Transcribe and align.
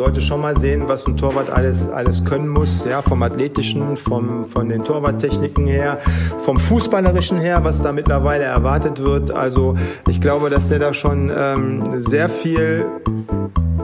sollte 0.00 0.22
schon 0.22 0.40
mal 0.40 0.56
sehen, 0.56 0.88
was 0.88 1.06
ein 1.06 1.18
Torwart 1.18 1.50
alles, 1.50 1.86
alles 1.86 2.24
können 2.24 2.48
muss, 2.48 2.86
ja, 2.86 3.02
vom 3.02 3.22
Athletischen, 3.22 3.98
vom, 3.98 4.46
von 4.46 4.70
den 4.70 4.82
Torwarttechniken 4.82 5.66
her, 5.66 5.98
vom 6.42 6.58
Fußballerischen 6.58 7.38
her, 7.38 7.58
was 7.64 7.82
da 7.82 7.92
mittlerweile 7.92 8.44
erwartet 8.44 9.04
wird. 9.04 9.30
Also 9.30 9.74
ich 10.08 10.22
glaube, 10.22 10.48
dass 10.48 10.68
der 10.68 10.78
da 10.78 10.94
schon 10.94 11.30
ähm, 11.36 11.82
sehr 11.92 12.30
viel 12.30 12.86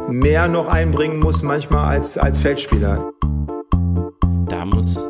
mehr 0.09 0.49
noch 0.49 0.69
einbringen 0.69 1.21
muss, 1.21 1.43
manchmal 1.43 1.85
als, 1.85 2.17
als 2.17 2.41
Feldspieler. 2.41 3.13
Da 4.49 4.65
muss 4.65 5.06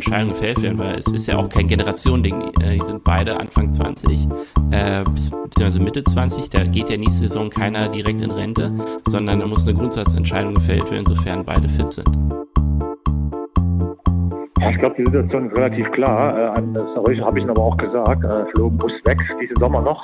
Entscheidung 0.00 0.30
gefällt 0.30 0.62
werden, 0.62 0.78
weil 0.78 0.94
es 0.94 1.06
ist 1.08 1.26
ja 1.26 1.36
auch 1.36 1.48
kein 1.50 1.66
Generationending. 1.66 2.52
Äh, 2.62 2.78
die 2.78 2.86
sind 2.86 3.04
beide 3.04 3.38
Anfang 3.38 3.70
20, 3.72 4.28
äh, 4.70 5.04
beziehungsweise 5.04 5.80
Mitte 5.80 6.02
20. 6.02 6.48
Da 6.48 6.64
geht 6.64 6.88
ja 6.88 6.96
nächste 6.96 7.28
Saison 7.28 7.50
keiner 7.50 7.88
direkt 7.88 8.22
in 8.22 8.30
Rente, 8.30 8.72
sondern 9.08 9.40
da 9.40 9.46
muss 9.46 9.68
eine 9.68 9.76
Grundsatzentscheidung 9.76 10.54
gefällt 10.54 10.90
werden, 10.90 11.04
sofern 11.04 11.44
beide 11.44 11.68
fit 11.68 11.92
sind. 11.92 12.08
Ich 14.70 14.78
glaube, 14.78 14.94
die 14.98 15.04
Situation 15.04 15.50
ist 15.50 15.58
relativ 15.58 15.90
klar. 15.92 16.38
Äh, 16.38 16.58
an 16.58 16.72
das 16.72 16.88
habe 16.96 17.12
ich 17.38 17.48
aber 17.48 17.62
auch 17.62 17.76
gesagt. 17.76 18.24
Äh, 18.24 18.46
Flo 18.54 18.70
muss 18.70 18.92
weg 19.04 19.18
diesen 19.40 19.56
Sommer 19.56 19.82
noch. 19.82 20.02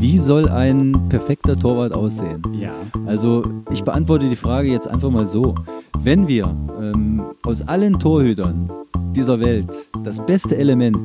Wie 0.00 0.16
soll 0.16 0.48
ein 0.48 0.92
perfekter 1.08 1.58
Torwart 1.58 1.92
aussehen? 1.92 2.40
Ja. 2.52 2.70
Also 3.06 3.42
ich 3.68 3.82
beantworte 3.82 4.28
die 4.28 4.36
Frage 4.36 4.70
jetzt 4.70 4.86
einfach 4.86 5.10
mal 5.10 5.26
so. 5.26 5.56
Wenn 6.00 6.28
wir 6.28 6.44
ähm, 6.80 7.24
aus 7.44 7.66
allen 7.66 7.98
Torhütern 7.98 8.70
dieser 9.16 9.40
Welt 9.40 9.88
das 10.04 10.24
beste 10.24 10.56
Element 10.56 11.00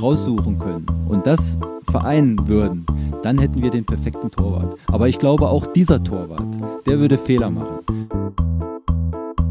raussuchen 0.00 0.58
können 0.58 0.86
und 1.08 1.24
das 1.24 1.56
vereinen 1.88 2.36
würden, 2.48 2.84
dann 3.22 3.38
hätten 3.38 3.62
wir 3.62 3.70
den 3.70 3.84
perfekten 3.84 4.28
Torwart. 4.28 4.74
Aber 4.90 5.06
ich 5.06 5.20
glaube, 5.20 5.48
auch 5.48 5.64
dieser 5.66 6.02
Torwart, 6.02 6.58
der 6.86 6.98
würde 6.98 7.18
Fehler 7.18 7.48
machen. 7.48 7.78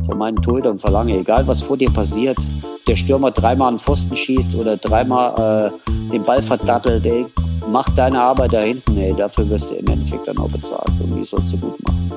Von 0.06 0.18
meinen 0.18 0.36
Torhütern 0.36 0.78
verlange, 0.78 1.18
egal 1.18 1.48
was 1.48 1.62
vor 1.62 1.78
dir 1.78 1.90
passiert, 1.90 2.38
der 2.88 2.98
Stürmer 2.98 3.32
dreimal 3.32 3.70
einen 3.70 3.80
Pfosten 3.80 4.18
schießt 4.18 4.54
oder 4.56 4.76
dreimal 4.76 5.72
äh, 5.88 5.92
den 6.12 6.24
Ball 6.24 6.44
verdattelt, 6.44 7.06
ey, 7.06 7.26
mach 7.72 7.90
deine 7.96 8.22
Arbeit 8.22 8.54
da 8.54 8.62
hinten, 8.62 8.98
ey, 8.98 9.14
dafür 9.16 9.50
wirst 9.50 9.72
du 9.72 9.76
im 9.76 9.88
Endeffekt 9.88 10.28
dann 10.28 10.38
auch 10.38 10.50
bezahlt 10.50 10.92
und 11.00 11.16
die 11.16 11.24
sollst 11.24 11.54
du 11.54 11.58
gut 11.58 11.82
machen. 11.84 12.12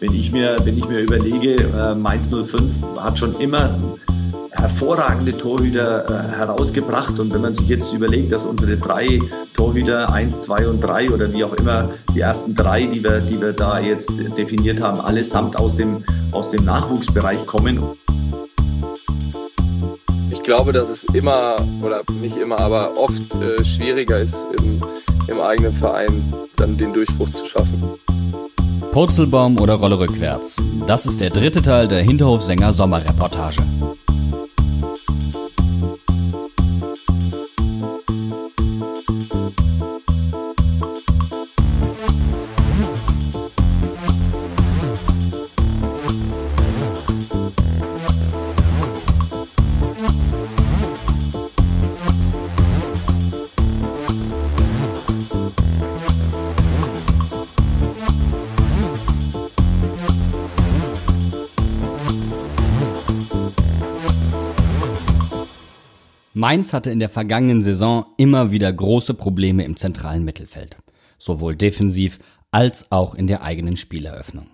Wenn 0.00 0.12
ich 0.14 0.32
mir, 0.32 0.56
wenn 0.64 0.76
ich 0.76 0.88
mir 0.88 1.00
überlege, 1.00 1.62
äh, 1.62 1.94
Mainz 1.94 2.28
05 2.28 2.82
hat 2.98 3.18
schon 3.18 3.38
immer 3.38 3.78
hervorragende 4.50 5.36
Torhüter 5.36 6.04
äh, 6.08 6.36
herausgebracht. 6.36 7.18
Und 7.18 7.32
wenn 7.32 7.40
man 7.40 7.54
sich 7.54 7.68
jetzt 7.68 7.92
überlegt, 7.92 8.32
dass 8.32 8.44
unsere 8.44 8.76
drei 8.76 9.18
Torhüter, 9.54 10.12
eins, 10.12 10.42
zwei 10.42 10.66
und 10.66 10.80
drei 10.80 11.10
oder 11.10 11.32
wie 11.32 11.44
auch 11.44 11.54
immer, 11.54 11.90
die 12.14 12.20
ersten 12.20 12.54
drei, 12.54 12.86
die 12.86 13.02
wir, 13.02 13.20
die 13.20 13.40
wir 13.40 13.52
da 13.52 13.78
jetzt 13.78 14.10
definiert 14.36 14.80
haben, 14.80 15.00
allesamt 15.00 15.58
aus 15.58 15.76
dem, 15.76 16.04
aus 16.32 16.50
dem 16.50 16.64
Nachwuchsbereich 16.64 17.46
kommen 17.46 17.80
ich 20.42 20.46
glaube, 20.46 20.72
dass 20.72 20.88
es 20.88 21.04
immer, 21.14 21.54
oder 21.82 22.02
nicht 22.20 22.36
immer, 22.36 22.58
aber 22.58 22.98
oft 22.98 23.22
äh, 23.36 23.64
schwieriger 23.64 24.18
ist, 24.18 24.44
im, 24.58 24.80
im 25.28 25.40
eigenen 25.40 25.72
Verein 25.72 26.34
dann 26.56 26.76
den 26.76 26.92
Durchbruch 26.92 27.30
zu 27.30 27.46
schaffen. 27.46 27.80
Purzelbaum 28.90 29.60
oder 29.60 29.74
Rolle 29.74 30.00
rückwärts. 30.00 30.56
Das 30.88 31.06
ist 31.06 31.20
der 31.20 31.30
dritte 31.30 31.62
Teil 31.62 31.86
der 31.86 32.02
Hinterhofsänger 32.02 32.72
Sommerreportage. 32.72 33.62
Mainz 66.42 66.72
hatte 66.72 66.90
in 66.90 66.98
der 66.98 67.08
vergangenen 67.08 67.62
Saison 67.62 68.04
immer 68.16 68.50
wieder 68.50 68.72
große 68.72 69.14
Probleme 69.14 69.64
im 69.64 69.76
zentralen 69.76 70.24
Mittelfeld, 70.24 70.76
sowohl 71.16 71.54
defensiv 71.54 72.18
als 72.50 72.90
auch 72.90 73.14
in 73.14 73.28
der 73.28 73.44
eigenen 73.44 73.76
Spieleröffnung. 73.76 74.48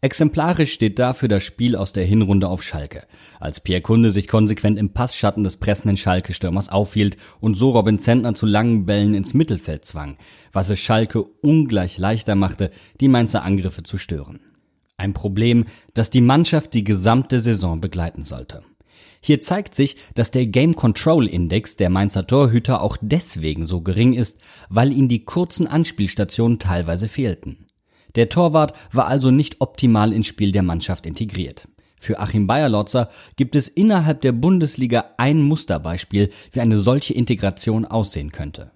Exemplarisch 0.00 0.72
steht 0.72 1.00
dafür 1.00 1.26
das 1.26 1.42
Spiel 1.42 1.74
aus 1.74 1.92
der 1.92 2.04
Hinrunde 2.04 2.46
auf 2.46 2.62
Schalke, 2.62 3.02
als 3.40 3.58
Pierre 3.58 3.80
Kunde 3.80 4.12
sich 4.12 4.28
konsequent 4.28 4.78
im 4.78 4.90
Passschatten 4.90 5.42
des 5.42 5.56
pressenden 5.56 5.96
Schalke-Stürmers 5.96 6.68
aufhielt 6.68 7.16
und 7.40 7.56
so 7.56 7.70
Robin 7.70 7.98
Zentner 7.98 8.36
zu 8.36 8.46
langen 8.46 8.86
Bällen 8.86 9.14
ins 9.14 9.34
Mittelfeld 9.34 9.84
zwang, 9.84 10.18
was 10.52 10.70
es 10.70 10.78
Schalke 10.78 11.24
ungleich 11.24 11.98
leichter 11.98 12.36
machte, 12.36 12.70
die 13.00 13.08
Mainzer 13.08 13.42
Angriffe 13.42 13.82
zu 13.82 13.98
stören. 13.98 14.38
Ein 14.98 15.14
Problem, 15.14 15.64
das 15.94 16.10
die 16.10 16.20
Mannschaft 16.20 16.74
die 16.74 16.84
gesamte 16.84 17.40
Saison 17.40 17.80
begleiten 17.80 18.22
sollte. 18.22 18.62
Hier 19.26 19.40
zeigt 19.40 19.74
sich, 19.74 19.96
dass 20.14 20.32
der 20.32 20.44
Game 20.44 20.76
Control 20.76 21.26
Index 21.26 21.76
der 21.76 21.88
Mainzer 21.88 22.26
Torhüter 22.26 22.82
auch 22.82 22.98
deswegen 23.00 23.64
so 23.64 23.80
gering 23.80 24.12
ist, 24.12 24.42
weil 24.68 24.92
ihnen 24.92 25.08
die 25.08 25.24
kurzen 25.24 25.66
Anspielstationen 25.66 26.58
teilweise 26.58 27.08
fehlten. 27.08 27.64
Der 28.16 28.28
Torwart 28.28 28.74
war 28.92 29.06
also 29.06 29.30
nicht 29.30 29.62
optimal 29.62 30.12
ins 30.12 30.26
Spiel 30.26 30.52
der 30.52 30.62
Mannschaft 30.62 31.06
integriert. 31.06 31.68
Für 31.98 32.18
Achim 32.20 32.46
Bayerlotzer 32.46 33.08
gibt 33.36 33.56
es 33.56 33.66
innerhalb 33.66 34.20
der 34.20 34.32
Bundesliga 34.32 35.06
ein 35.16 35.40
Musterbeispiel, 35.40 36.28
wie 36.52 36.60
eine 36.60 36.76
solche 36.76 37.14
Integration 37.14 37.86
aussehen 37.86 38.30
könnte. 38.30 38.72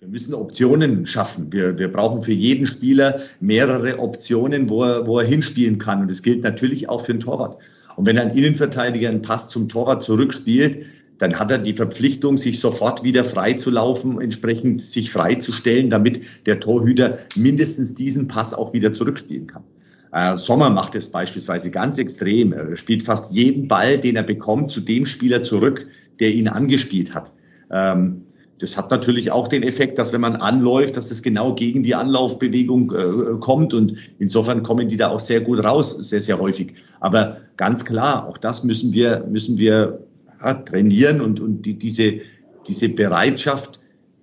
Wir 0.00 0.08
müssen 0.08 0.34
Optionen 0.34 1.06
schaffen. 1.06 1.50
Wir, 1.50 1.78
wir 1.78 1.90
brauchen 1.90 2.20
für 2.20 2.34
jeden 2.34 2.66
Spieler 2.66 3.20
mehrere 3.40 4.00
Optionen, 4.00 4.68
wo 4.68 4.84
er, 4.84 5.06
wo 5.06 5.18
er 5.18 5.26
hinspielen 5.26 5.78
kann. 5.78 6.02
Und 6.02 6.10
das 6.10 6.22
gilt 6.22 6.42
natürlich 6.42 6.90
auch 6.90 7.00
für 7.00 7.14
den 7.14 7.20
Torwart. 7.20 7.58
Und 7.98 8.06
wenn 8.06 8.16
ein 8.16 8.30
Innenverteidiger 8.30 9.08
einen 9.08 9.22
Pass 9.22 9.48
zum 9.48 9.68
Torwart 9.68 10.04
zurückspielt, 10.04 10.86
dann 11.18 11.36
hat 11.36 11.50
er 11.50 11.58
die 11.58 11.74
Verpflichtung, 11.74 12.36
sich 12.36 12.60
sofort 12.60 13.02
wieder 13.02 13.24
frei 13.24 13.54
zu 13.54 13.72
laufen, 13.72 14.20
entsprechend 14.20 14.80
sich 14.80 15.10
freizustellen, 15.10 15.90
damit 15.90 16.20
der 16.46 16.60
Torhüter 16.60 17.18
mindestens 17.34 17.96
diesen 17.96 18.28
Pass 18.28 18.54
auch 18.54 18.72
wieder 18.72 18.94
zurückspielen 18.94 19.48
kann. 19.48 19.64
Äh, 20.12 20.36
Sommer 20.36 20.70
macht 20.70 20.94
es 20.94 21.10
beispielsweise 21.10 21.72
ganz 21.72 21.98
extrem. 21.98 22.52
Er 22.52 22.76
spielt 22.76 23.02
fast 23.02 23.34
jeden 23.34 23.66
Ball, 23.66 23.98
den 23.98 24.14
er 24.14 24.22
bekommt, 24.22 24.70
zu 24.70 24.80
dem 24.80 25.04
Spieler 25.04 25.42
zurück, 25.42 25.88
der 26.20 26.30
ihn 26.32 26.46
angespielt 26.46 27.12
hat. 27.12 27.32
Ähm, 27.72 28.22
das 28.58 28.76
hat 28.76 28.90
natürlich 28.90 29.30
auch 29.30 29.48
den 29.48 29.62
Effekt, 29.62 29.98
dass 29.98 30.12
wenn 30.12 30.20
man 30.20 30.36
anläuft, 30.36 30.96
dass 30.96 31.10
es 31.10 31.22
genau 31.22 31.54
gegen 31.54 31.82
die 31.82 31.94
Anlaufbewegung 31.94 32.92
äh, 32.92 33.38
kommt. 33.38 33.72
Und 33.72 33.94
insofern 34.18 34.62
kommen 34.62 34.88
die 34.88 34.96
da 34.96 35.08
auch 35.08 35.20
sehr 35.20 35.40
gut 35.40 35.62
raus, 35.62 35.96
sehr, 36.08 36.20
sehr 36.20 36.38
häufig. 36.38 36.74
Aber 37.00 37.38
ganz 37.56 37.84
klar, 37.84 38.26
auch 38.28 38.38
das 38.38 38.64
müssen 38.64 38.92
wir, 38.92 39.24
müssen 39.30 39.58
wir 39.58 40.00
ja, 40.42 40.54
trainieren 40.54 41.20
und, 41.20 41.40
und 41.40 41.62
die, 41.62 41.74
diese, 41.78 42.20
diese 42.66 42.88
Bereitschaft 42.88 43.78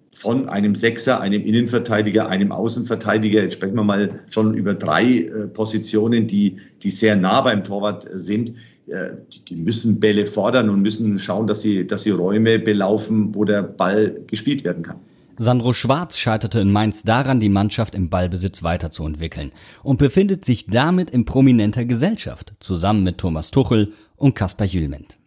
von 0.09 0.47
einem 0.47 0.75
Sechser, 0.75 1.19
einem 1.19 1.44
Innenverteidiger, 1.44 2.29
einem 2.29 2.51
Außenverteidiger, 2.51 3.41
jetzt 3.44 3.56
sprechen 3.56 3.75
wir 3.75 3.84
mal 3.84 4.19
schon 4.29 4.53
über 4.53 4.74
drei 4.74 5.03
äh, 5.03 5.47
Positionen, 5.47 6.28
die, 6.28 6.57
die 6.84 6.90
sehr 6.90 7.16
nah 7.16 7.41
beim 7.41 7.63
Torwart 7.63 8.07
sind, 8.13 8.50
äh, 8.50 8.53
die 8.88 9.56
müssen 9.56 10.00
Bälle 10.00 10.25
fordern 10.25 10.69
und 10.69 10.81
müssen 10.81 11.18
schauen, 11.19 11.48
dass 11.48 11.62
sie, 11.62 11.88
dass 11.88 12.04
sie 12.04 12.12
Räume 12.12 12.59
belaufen, 12.59 13.33
wo 13.33 13.44
der 13.44 13.63
Ball 13.63 14.21
gespielt 14.27 14.63
werden 14.63 14.83
kann. 14.83 14.98
Sandro 15.38 15.74
Schwarz 15.74 16.18
scheiterte 16.18 16.59
in 16.59 16.71
Mainz 16.71 17.04
daran, 17.04 17.39
die 17.39 17.50
Mannschaft 17.50 17.94
im 17.94 18.09
Ballbesitz 18.09 18.63
weiterzuentwickeln 18.63 19.51
und 19.83 19.98
befindet 19.98 20.45
sich 20.45 20.68
damit 20.68 21.09
in 21.09 21.25
prominenter 21.25 21.83
Gesellschaft, 21.83 22.54
zusammen 22.59 23.04
mit 23.04 23.18
Thomas 23.18 23.51
Tuchel 23.51 23.92
und 24.15 24.36
Kaspar 24.36 24.68
Jülment. 24.68 25.18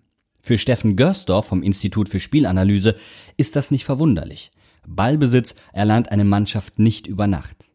Für 0.40 0.56
Steffen 0.56 0.96
Görsdorf 0.96 1.46
vom 1.46 1.62
Institut 1.62 2.08
für 2.08 2.20
Spielanalyse 2.20 2.94
ist 3.36 3.54
das 3.54 3.70
nicht 3.70 3.84
verwunderlich. 3.84 4.50
Ballbesitz 4.86 5.54
erlernt 5.74 6.10
eine 6.10 6.24
Mannschaft 6.24 6.78
nicht 6.78 7.06
über 7.06 7.26
Nacht. 7.26 7.68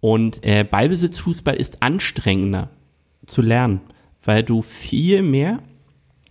Und 0.00 0.40
äh, 0.42 0.64
Ballbesitzfußball 0.64 1.54
ist 1.54 1.82
anstrengender 1.82 2.68
zu 3.24 3.40
lernen 3.40 3.80
weil 4.24 4.42
du 4.42 4.62
viel 4.62 5.22
mehr 5.22 5.60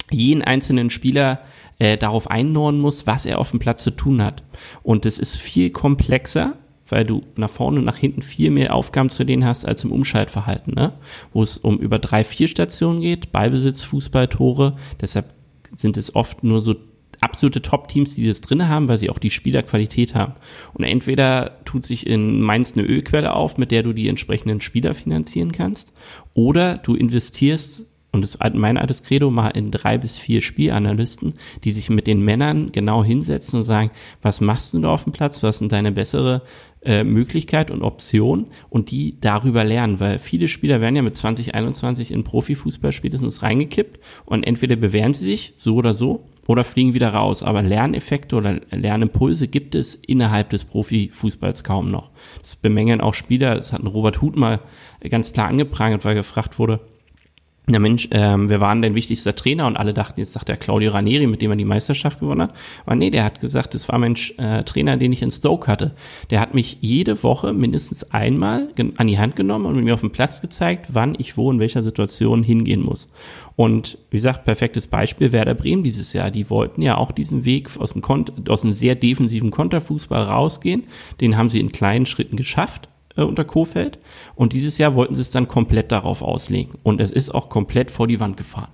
jeden 0.09 0.41
einzelnen 0.41 0.89
Spieler 0.89 1.41
äh, 1.79 1.95
darauf 1.95 2.29
einnorden 2.29 2.79
musst, 2.79 3.07
was 3.07 3.25
er 3.25 3.39
auf 3.39 3.51
dem 3.51 3.59
Platz 3.59 3.83
zu 3.83 3.91
tun 3.91 4.21
hat. 4.21 4.43
Und 4.83 5.05
es 5.05 5.17
ist 5.17 5.38
viel 5.38 5.69
komplexer, 5.71 6.53
weil 6.88 7.05
du 7.05 7.23
nach 7.38 7.49
vorne 7.49 7.79
und 7.79 7.85
nach 7.85 7.97
hinten 7.97 8.21
viel 8.21 8.51
mehr 8.51 8.75
Aufgaben 8.75 9.09
zu 9.09 9.23
denen 9.23 9.45
hast 9.45 9.65
als 9.65 9.83
im 9.83 9.91
Umschaltverhalten, 9.91 10.73
ne? 10.73 10.93
wo 11.31 11.41
es 11.41 11.57
um 11.57 11.79
über 11.79 11.99
drei, 11.99 12.23
vier 12.23 12.49
Stationen 12.49 13.01
geht, 13.01 13.31
Ballbesitz, 13.31 13.81
Fußball, 13.83 14.27
Tore. 14.27 14.75
Deshalb 14.99 15.33
sind 15.75 15.95
es 15.95 16.13
oft 16.15 16.43
nur 16.43 16.59
so 16.59 16.75
absolute 17.21 17.62
Top-Teams, 17.62 18.15
die 18.15 18.27
das 18.27 18.41
drinne 18.41 18.68
haben, 18.68 18.88
weil 18.88 18.97
sie 18.97 19.09
auch 19.09 19.19
die 19.19 19.29
Spielerqualität 19.29 20.15
haben. 20.15 20.33
Und 20.73 20.83
entweder 20.83 21.63
tut 21.65 21.85
sich 21.85 22.07
in 22.07 22.41
Mainz 22.41 22.73
eine 22.73 22.85
Ölquelle 22.85 23.33
auf, 23.33 23.57
mit 23.57 23.71
der 23.71 23.83
du 23.83 23.94
die 23.94 24.09
entsprechenden 24.09 24.59
Spieler 24.59 24.94
finanzieren 24.94 25.51
kannst, 25.51 25.94
oder 26.33 26.77
du 26.77 26.95
investierst 26.95 27.85
und 28.13 28.23
das 28.23 28.35
ist 28.35 28.56
mein 28.56 28.77
altes 28.77 29.03
Credo, 29.03 29.31
mal 29.31 29.50
in 29.50 29.71
drei 29.71 29.97
bis 29.97 30.18
vier 30.18 30.41
Spielanalysten, 30.41 31.33
die 31.63 31.71
sich 31.71 31.89
mit 31.89 32.07
den 32.07 32.21
Männern 32.21 32.71
genau 32.73 33.03
hinsetzen 33.03 33.59
und 33.59 33.65
sagen, 33.65 33.91
was 34.21 34.41
machst 34.41 34.74
du 34.74 34.79
da 34.79 34.89
auf 34.89 35.06
dem 35.06 35.13
Platz, 35.13 35.44
was 35.44 35.59
sind 35.59 35.71
deine 35.71 35.94
bessere 35.94 36.41
äh, 36.83 37.04
Möglichkeit 37.04 37.69
und 37.69 37.83
Option 37.83 38.48
und 38.69 38.92
die 38.92 39.19
darüber 39.22 39.63
lernen, 39.63 40.00
weil 40.00 40.19
viele 40.19 40.48
Spieler 40.48 40.81
werden 40.81 40.95
ja 40.95 41.01
mit 41.01 41.16
2021 41.16 42.12
in 42.12 42.24
Profifußball 42.24 42.92
spätestens 42.92 43.44
reingekippt 43.44 44.00
und 44.25 44.44
entweder 44.44 44.75
bewähren 44.75 45.13
sie 45.13 45.25
sich 45.25 45.54
so 45.56 45.75
oder 45.75 45.94
so 45.94 46.25
oder 46.48 46.63
fliegen 46.63 46.94
wieder 46.94 47.13
raus. 47.13 47.44
Aber 47.44 47.62
Lerneffekte 47.62 48.36
oder 48.36 48.60
Lernimpulse 48.72 49.48
gibt 49.48 49.75
es 49.75 49.95
innerhalb 49.95 50.50
des 50.50 50.66
Profifußballs 50.66 51.63
kaum 51.63 51.89
noch. 51.89 52.10
Das 52.42 52.56
bemängeln 52.56 53.01
auch 53.01 53.13
Spieler, 53.13 53.56
das 53.56 53.74
hat 53.74 53.84
ein 53.84 53.88
Robert 53.88 54.22
Huth 54.22 54.36
mal 54.36 54.60
ganz 55.07 55.34
klar 55.34 55.50
angeprangert, 55.50 56.04
weil 56.04 56.16
gefragt 56.16 56.57
wurde, 56.57 56.80
ja 57.69 57.80
Mensch, 57.80 58.08
ähm, 58.12 58.50
wer 58.50 58.60
war 58.60 58.74
denn 58.74 58.81
dein 58.81 58.96
wichtigster 58.96 59.36
Trainer? 59.36 59.68
Und 59.68 59.78
alle 59.78 59.94
dachten, 59.94 60.19
jetzt 60.19 60.34
sagt 60.34 60.50
der 60.50 60.58
Claudio 60.58 60.92
Ranieri, 60.92 61.28
mit 61.28 61.42
dem 61.42 61.52
er 61.52 61.58
die 61.58 61.66
Meisterschaft 61.66 62.19
gewonnen 62.19 62.42
hat. 62.42 62.54
Aber 62.86 62.96
nee, 62.96 63.12
der 63.12 63.24
hat 63.24 63.40
gesagt, 63.40 63.75
das 63.75 63.88
war 63.88 64.00
mein 64.00 64.16
äh, 64.38 64.63
Trainer, 64.63 64.98
den 64.98 65.13
ich 65.13 65.22
in 65.22 65.30
Stoke 65.30 65.68
hatte. 65.68 65.94
Der 66.31 66.40
hat 66.40 66.56
mich 66.56 66.80
jede 66.81 67.22
Woche 67.24 67.54
mindestens 67.54 68.12
einmal 68.12 68.69
an 68.98 69.08
die 69.08 69.19
Hand 69.19 69.36
genommen 69.36 69.68
und 69.68 69.84
mir 69.84 69.94
auf 69.94 70.02
dem 70.02 70.12
Platz 70.12 70.42
gezeigt, 70.42 70.88
wann 70.90 71.16
ich 71.18 71.38
wo 71.38 71.52
in 71.52 71.60
welcher 71.60 71.84
Situation 71.84 72.42
hingehen 72.42 72.81
muss. 72.81 73.08
Und 73.56 74.00
wie 74.10 74.18
gesagt, 74.18 74.46
perfektes 74.46 74.88
Beispiel 74.88 75.31
Werder 75.31 75.54
Bremen 75.54 75.84
dieses 75.84 76.13
Jahr. 76.13 76.31
Die 76.31 76.50
wollten 76.50 76.81
ja 76.81 76.98
auch 76.98 77.12
diesen 77.12 77.46
Weg 77.46 77.69
aus 77.78 77.94
dem, 77.94 78.02
Kont 78.02 78.50
aus 78.50 78.63
einem 78.63 78.74
sehr 78.74 78.96
defensiven 78.96 79.52
Konterfußball 79.52 80.24
rausgehen. 80.24 80.86
Den 81.22 81.38
haben 81.38 81.50
sie 81.50 81.60
in 81.60 81.72
kleinen 81.72 82.08
Schritten 82.08 82.38
geschafft 82.38 82.90
äh, 83.16 83.24
unter 83.24 83.44
Kofeld. 83.44 84.00
Und 84.36 84.54
dieses 84.54 84.78
Jahr 84.78 84.96
wollten 84.96 85.16
sie 85.16 85.22
es 85.22 85.31
dann 85.31 85.48
komplett 85.48 85.92
darauf 85.92 86.22
auslegen. 86.22 86.75
Und 86.84 87.02
es 87.02 87.12
ist 87.12 87.34
auch 87.34 87.50
komplett 87.50 87.92
vor 87.92 88.08
die 88.08 88.19
Wand 88.19 88.38
gefahren. 88.38 88.72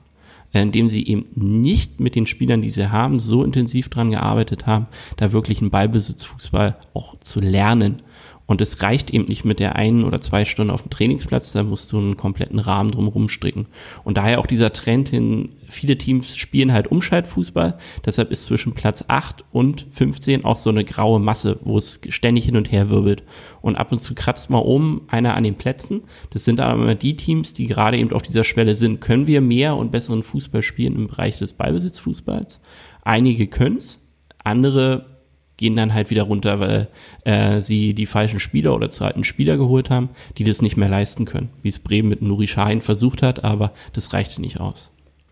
Äh, 0.53 0.61
indem 0.61 0.89
sie 0.89 1.05
eben 1.05 1.25
nicht 1.35 1.99
mit 1.99 2.15
den 2.15 2.25
Spielern, 2.25 2.61
die 2.61 2.69
sie 2.69 2.91
haben, 2.91 3.19
so 3.19 3.43
intensiv 3.43 3.89
dran 3.89 4.11
gearbeitet 4.11 4.65
haben, 4.65 4.87
da 5.17 5.31
wirklich 5.31 5.61
einen 5.61 5.71
Ballbesitzfußball 5.71 6.77
auch 6.93 7.19
zu 7.19 7.39
lernen 7.39 7.97
und 8.47 8.61
es 8.61 8.81
reicht 8.81 9.11
eben 9.11 9.25
nicht 9.25 9.43
mit 9.43 9.59
der 9.59 9.75
einen 9.75 10.05
oder 10.05 10.21
zwei 10.21 10.45
Stunden 10.45 10.71
auf 10.71 10.81
dem 10.81 10.89
Trainingsplatz, 10.89 11.51
da 11.51 11.63
musst 11.63 11.91
du 11.91 11.97
einen 11.97 12.15
kompletten 12.17 12.59
Rahmen 12.59 12.89
drumherum 12.89 13.27
stricken. 13.27 13.67
Und 14.05 14.17
daher 14.17 14.39
auch 14.39 14.47
dieser 14.47 14.71
Trend 14.71 15.09
hin, 15.09 15.49
viele 15.67 15.97
Teams 15.97 16.37
spielen 16.37 16.71
halt 16.71 16.87
Umschaltfußball, 16.87 17.77
deshalb 18.05 18.31
ist 18.31 18.45
zwischen 18.45 18.73
Platz 18.73 19.03
8 19.09 19.43
und 19.51 19.85
15 19.91 20.45
auch 20.45 20.55
so 20.55 20.69
eine 20.69 20.85
graue 20.85 21.19
Masse, 21.19 21.59
wo 21.63 21.77
es 21.77 21.99
ständig 22.07 22.45
hin 22.45 22.55
und 22.55 22.71
her 22.71 22.89
wirbelt. 22.89 23.23
Und 23.61 23.77
ab 23.77 23.91
und 23.91 23.99
zu 23.99 24.15
kratzt 24.15 24.49
mal 24.49 24.59
oben 24.59 25.01
einer 25.09 25.35
an 25.35 25.43
den 25.43 25.55
Plätzen. 25.55 26.03
Das 26.29 26.45
sind 26.45 26.61
aber 26.61 26.81
immer 26.81 26.95
die 26.95 27.17
Teams, 27.17 27.51
die 27.51 27.67
gerade 27.67 27.97
eben 27.97 28.13
auf 28.13 28.21
dieser 28.21 28.45
Schwelle 28.45 28.75
sind. 28.75 29.01
Können 29.01 29.27
wir 29.27 29.41
mehr 29.41 29.75
und 29.75 29.91
besseren 29.91 30.23
Fußball 30.23 30.61
spielen 30.61 30.95
im 30.95 31.07
Bereich 31.07 31.37
des 31.37 31.51
Ballbesitzfußballs? 31.51 32.61
Einige 33.03 33.47
können's, 33.47 33.99
andere 34.41 35.16
gehen 35.57 35.75
dann 35.75 35.93
halt 35.93 36.09
wieder 36.09 36.23
runter, 36.23 36.59
weil 36.59 36.87
äh, 37.25 37.61
sie 37.61 37.93
die 37.93 38.05
falschen 38.05 38.39
Spieler 38.39 38.73
oder 38.75 38.89
zu 38.89 39.03
alten 39.03 39.23
Spieler 39.23 39.57
geholt 39.57 39.89
haben, 39.89 40.09
die 40.37 40.43
das 40.43 40.61
nicht 40.61 40.77
mehr 40.77 40.89
leisten 40.89 41.25
können. 41.25 41.49
Wie 41.61 41.69
es 41.69 41.79
Bremen 41.79 42.09
mit 42.09 42.21
Nuri 42.21 42.47
Sahin 42.47 42.81
versucht 42.81 43.23
hat, 43.23 43.43
aber 43.43 43.73
das 43.93 44.13
reichte 44.13 44.39
nicht 44.39 44.59
aus. 44.59 44.89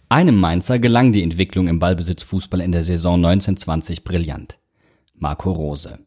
Einem 0.10 0.36
Mainzer 0.40 0.80
gelang 0.80 1.12
die 1.12 1.24
Entwicklung 1.24 1.68
im 1.68 1.80
Ballbesitzfußball 1.80 2.62
in 2.62 2.72
der 2.72 2.84
Saison 2.84 3.16
1920 3.16 4.04
brillant. 4.04 4.58
Marco 5.16 5.52
Rose. 5.52 6.00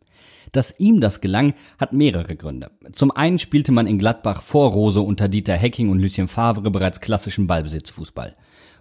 Dass 0.53 0.79
ihm 0.79 1.00
das 1.00 1.21
gelang, 1.21 1.55
hat 1.79 1.93
mehrere 1.93 2.37
Gründe. 2.37 2.71
Zum 2.93 3.11
einen 3.11 3.38
spielte 3.38 3.73
man 3.73 3.87
in 3.87 3.99
Gladbach 3.99 4.41
vor 4.43 4.73
Rose 4.73 5.00
unter 5.00 5.29
Dieter 5.29 5.56
Hecking 5.56 5.91
und 5.91 6.00
Lucien 6.00 6.29
Favre 6.29 6.71
bereits 6.71 7.00
klassischen 7.00 7.47
Ballbesitzfußball. 7.47 8.35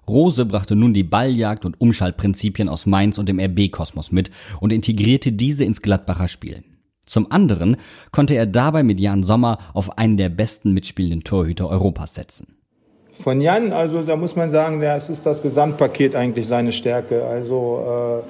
Rose 0.09 0.45
brachte 0.45 0.75
nun 0.75 0.93
die 0.93 1.03
Balljagd 1.03 1.65
und 1.65 1.79
Umschaltprinzipien 1.79 2.69
aus 2.69 2.85
Mainz 2.85 3.17
und 3.17 3.27
dem 3.27 3.39
RB-Kosmos 3.39 4.11
mit 4.11 4.31
und 4.59 4.71
integrierte 4.71 5.31
diese 5.31 5.63
ins 5.63 5.81
Gladbacher 5.81 6.27
Spiel. 6.27 6.63
Zum 7.05 7.31
anderen 7.31 7.77
konnte 8.11 8.35
er 8.35 8.45
dabei 8.45 8.83
mit 8.83 8.99
Jan 8.99 9.23
Sommer 9.23 9.59
auf 9.73 9.97
einen 9.97 10.17
der 10.17 10.29
besten 10.29 10.73
mitspielenden 10.73 11.23
Torhüter 11.23 11.69
Europas 11.69 12.15
setzen. 12.15 12.47
Von 13.13 13.41
Jan, 13.41 13.71
also 13.71 14.03
da 14.03 14.15
muss 14.15 14.35
man 14.35 14.49
sagen, 14.49 14.81
es 14.81 15.09
ist 15.09 15.25
das 15.25 15.41
Gesamtpaket 15.41 16.15
eigentlich 16.15 16.47
seine 16.47 16.71
Stärke. 16.71 17.25
Also 17.25 18.23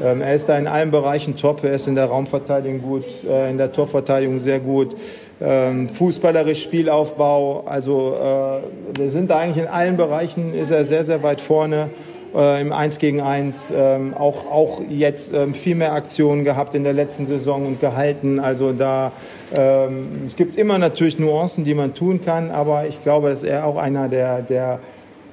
äh, 0.00 0.04
äh, 0.04 0.20
er 0.20 0.34
ist 0.34 0.48
da 0.48 0.56
in 0.56 0.68
allen 0.68 0.90
Bereichen 0.90 1.36
top, 1.36 1.64
er 1.64 1.72
ist 1.72 1.88
in 1.88 1.96
der 1.96 2.06
Raumverteidigung 2.06 2.82
gut, 2.82 3.24
äh, 3.28 3.50
in 3.50 3.58
der 3.58 3.72
Torverteidigung 3.72 4.38
sehr 4.38 4.60
gut 4.60 4.94
ähm, 5.40 5.88
fußballerisch, 5.88 6.62
Spielaufbau. 6.62 7.64
Also 7.66 8.16
äh, 8.16 8.98
wir 8.98 9.08
sind 9.08 9.30
da 9.30 9.38
eigentlich 9.38 9.64
in 9.64 9.70
allen 9.70 9.96
Bereichen, 9.96 10.54
ist 10.54 10.70
er 10.70 10.84
sehr, 10.84 11.04
sehr 11.04 11.22
weit 11.22 11.40
vorne. 11.40 11.90
Äh, 12.34 12.60
Im 12.60 12.72
1 12.72 12.98
gegen 12.98 13.20
1 13.20 13.72
ähm, 13.76 14.14
auch, 14.14 14.46
auch 14.50 14.82
jetzt 14.88 15.34
ähm, 15.34 15.54
viel 15.54 15.74
mehr 15.74 15.94
Aktionen 15.94 16.44
gehabt 16.44 16.74
in 16.74 16.84
der 16.84 16.92
letzten 16.92 17.24
Saison 17.24 17.66
und 17.66 17.80
gehalten. 17.80 18.38
Also 18.38 18.72
da 18.72 19.12
ähm, 19.52 20.24
es 20.26 20.36
gibt 20.36 20.56
immer 20.56 20.78
natürlich 20.78 21.18
Nuancen, 21.18 21.64
die 21.64 21.74
man 21.74 21.94
tun 21.94 22.24
kann, 22.24 22.50
aber 22.50 22.86
ich 22.86 23.02
glaube, 23.02 23.30
dass 23.30 23.42
er 23.42 23.66
auch 23.66 23.76
einer 23.76 24.08
der, 24.08 24.42
der 24.42 24.78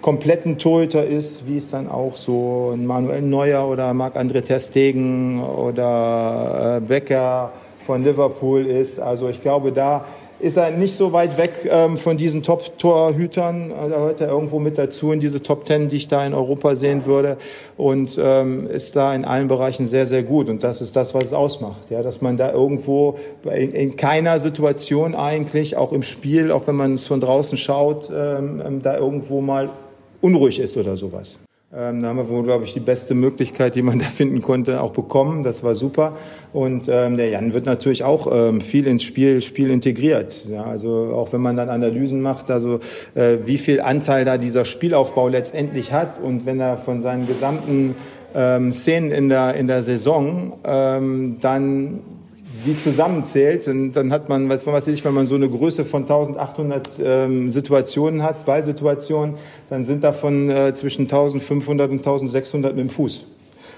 kompletten 0.02 0.58
Torhüter 0.58 1.06
ist, 1.06 1.48
wie 1.48 1.58
es 1.58 1.70
dann 1.70 1.90
auch 1.90 2.16
so 2.16 2.74
Manuel 2.78 3.22
Neuer 3.22 3.68
oder 3.68 3.94
Marc-André 3.94 4.42
Terstegen 4.42 5.44
oder 5.44 6.78
äh, 6.78 6.80
Becker 6.80 7.52
von 7.88 8.04
Liverpool 8.04 8.66
ist. 8.66 9.00
Also 9.00 9.30
ich 9.30 9.42
glaube, 9.42 9.72
da 9.72 10.06
ist 10.40 10.58
er 10.58 10.72
nicht 10.72 10.94
so 10.94 11.14
weit 11.14 11.38
weg 11.38 11.54
ähm, 11.70 11.98
von 11.98 12.18
diesen 12.18 12.44
Top-Torhütern. 12.44 13.70
Da 13.70 13.88
gehört 13.88 14.22
er 14.22 14.28
irgendwo 14.28 14.60
mit 14.60 14.78
dazu 14.78 15.14
in 15.14 15.20
diese 15.20 15.42
Top 15.42 15.64
Ten, 15.64 15.88
die 15.88 15.96
ich 15.96 16.08
da 16.10 16.26
in 16.26 16.34
Europa 16.34 16.76
sehen 16.76 17.06
würde. 17.06 17.38
Und 17.78 18.20
ähm, 18.22 18.70
ist 18.70 18.96
da 18.98 19.16
in 19.16 19.24
allen 19.24 19.48
Bereichen 19.48 19.86
sehr, 19.86 20.06
sehr 20.06 20.22
gut. 20.22 20.50
Und 20.50 20.64
das 20.64 20.82
ist 20.82 20.98
das, 20.98 21.16
was 21.16 21.26
es 21.26 21.34
ausmacht. 21.34 21.90
Ja, 21.90 22.04
dass 22.04 22.22
man 22.22 22.36
da 22.36 22.52
irgendwo 22.52 23.18
in, 23.46 23.72
in 23.72 23.96
keiner 23.96 24.40
Situation 24.40 25.16
eigentlich, 25.16 25.78
auch 25.78 25.94
im 25.94 26.04
Spiel, 26.04 26.52
auch 26.52 26.68
wenn 26.68 26.76
man 26.76 26.94
es 26.94 27.08
von 27.08 27.22
draußen 27.22 27.58
schaut, 27.58 28.10
ähm, 28.14 28.62
ähm 28.64 28.82
da 28.82 28.98
irgendwo 28.98 29.40
mal 29.40 29.70
unruhig 30.22 30.60
ist 30.60 30.76
oder 30.78 30.98
sowas. 30.98 31.40
Ähm, 31.76 32.02
da 32.02 32.08
haben 32.08 32.18
wir 32.18 32.30
wohl, 32.30 32.44
glaube 32.44 32.64
ich, 32.64 32.74
die 32.74 32.80
beste 32.80 33.14
Möglichkeit, 33.14 33.76
die 33.76 33.82
man 33.82 34.00
da 34.00 34.06
finden 34.06 34.42
konnte, 34.42 34.82
auch 34.82 34.92
bekommen. 34.92 35.44
Das 35.44 35.64
war 35.64 35.76
super. 35.76 36.16
Und 36.54 36.88
ähm, 36.90 37.18
der 37.18 37.30
Jan 37.30 37.54
wird 37.54 37.66
natürlich 37.66 38.06
auch 38.06 38.32
ähm, 38.32 38.62
viel 38.62 38.88
ins 38.88 39.04
Spiel, 39.04 39.42
Spiel 39.42 39.70
integriert. 39.70 40.46
Ja, 40.50 40.64
also 40.64 41.12
auch 41.14 41.34
wenn 41.34 41.42
man 41.42 41.58
dann 41.58 41.70
Analysen 41.70 42.22
macht, 42.22 42.50
also 42.50 42.80
äh, 43.16 43.38
wie 43.46 43.58
viel 43.58 43.82
Anteil 43.82 44.24
da 44.24 44.38
dieser 44.38 44.64
Spielaufbau 44.64 45.28
letztendlich 45.28 45.92
hat 45.92 46.22
und 46.22 46.46
wenn 46.46 46.60
er 46.62 46.78
von 46.78 47.02
seinen 47.02 47.28
gesamten 47.28 47.96
ähm, 48.34 48.72
Szenen 48.72 49.12
in 49.12 49.28
der, 49.28 49.56
in 49.56 49.68
der 49.68 49.82
Saison 49.82 50.60
ähm, 50.64 51.38
dann 51.42 52.00
die 52.66 52.78
zusammenzählt, 52.78 53.68
dann, 53.68 53.92
dann 53.92 54.12
hat 54.12 54.30
man, 54.30 54.50
was 54.50 54.66
weiß 54.66 54.88
ich, 54.88 55.04
wenn 55.04 55.14
man 55.14 55.26
so 55.26 55.36
eine 55.36 55.50
Größe 55.50 55.86
von 55.86 56.04
1800 56.04 56.90
ähm, 57.04 57.50
Situationen 57.50 58.24
hat, 58.24 58.46
Ballsituationen, 58.46 59.36
dann 59.70 59.84
sind 59.84 60.04
davon 60.04 60.50
äh, 60.50 60.74
zwischen 60.74 61.04
1500 61.04 61.92
und 61.92 61.98
1600 61.98 62.76
mit 62.76 62.86
dem 62.86 62.90
Fuß. 62.90 63.26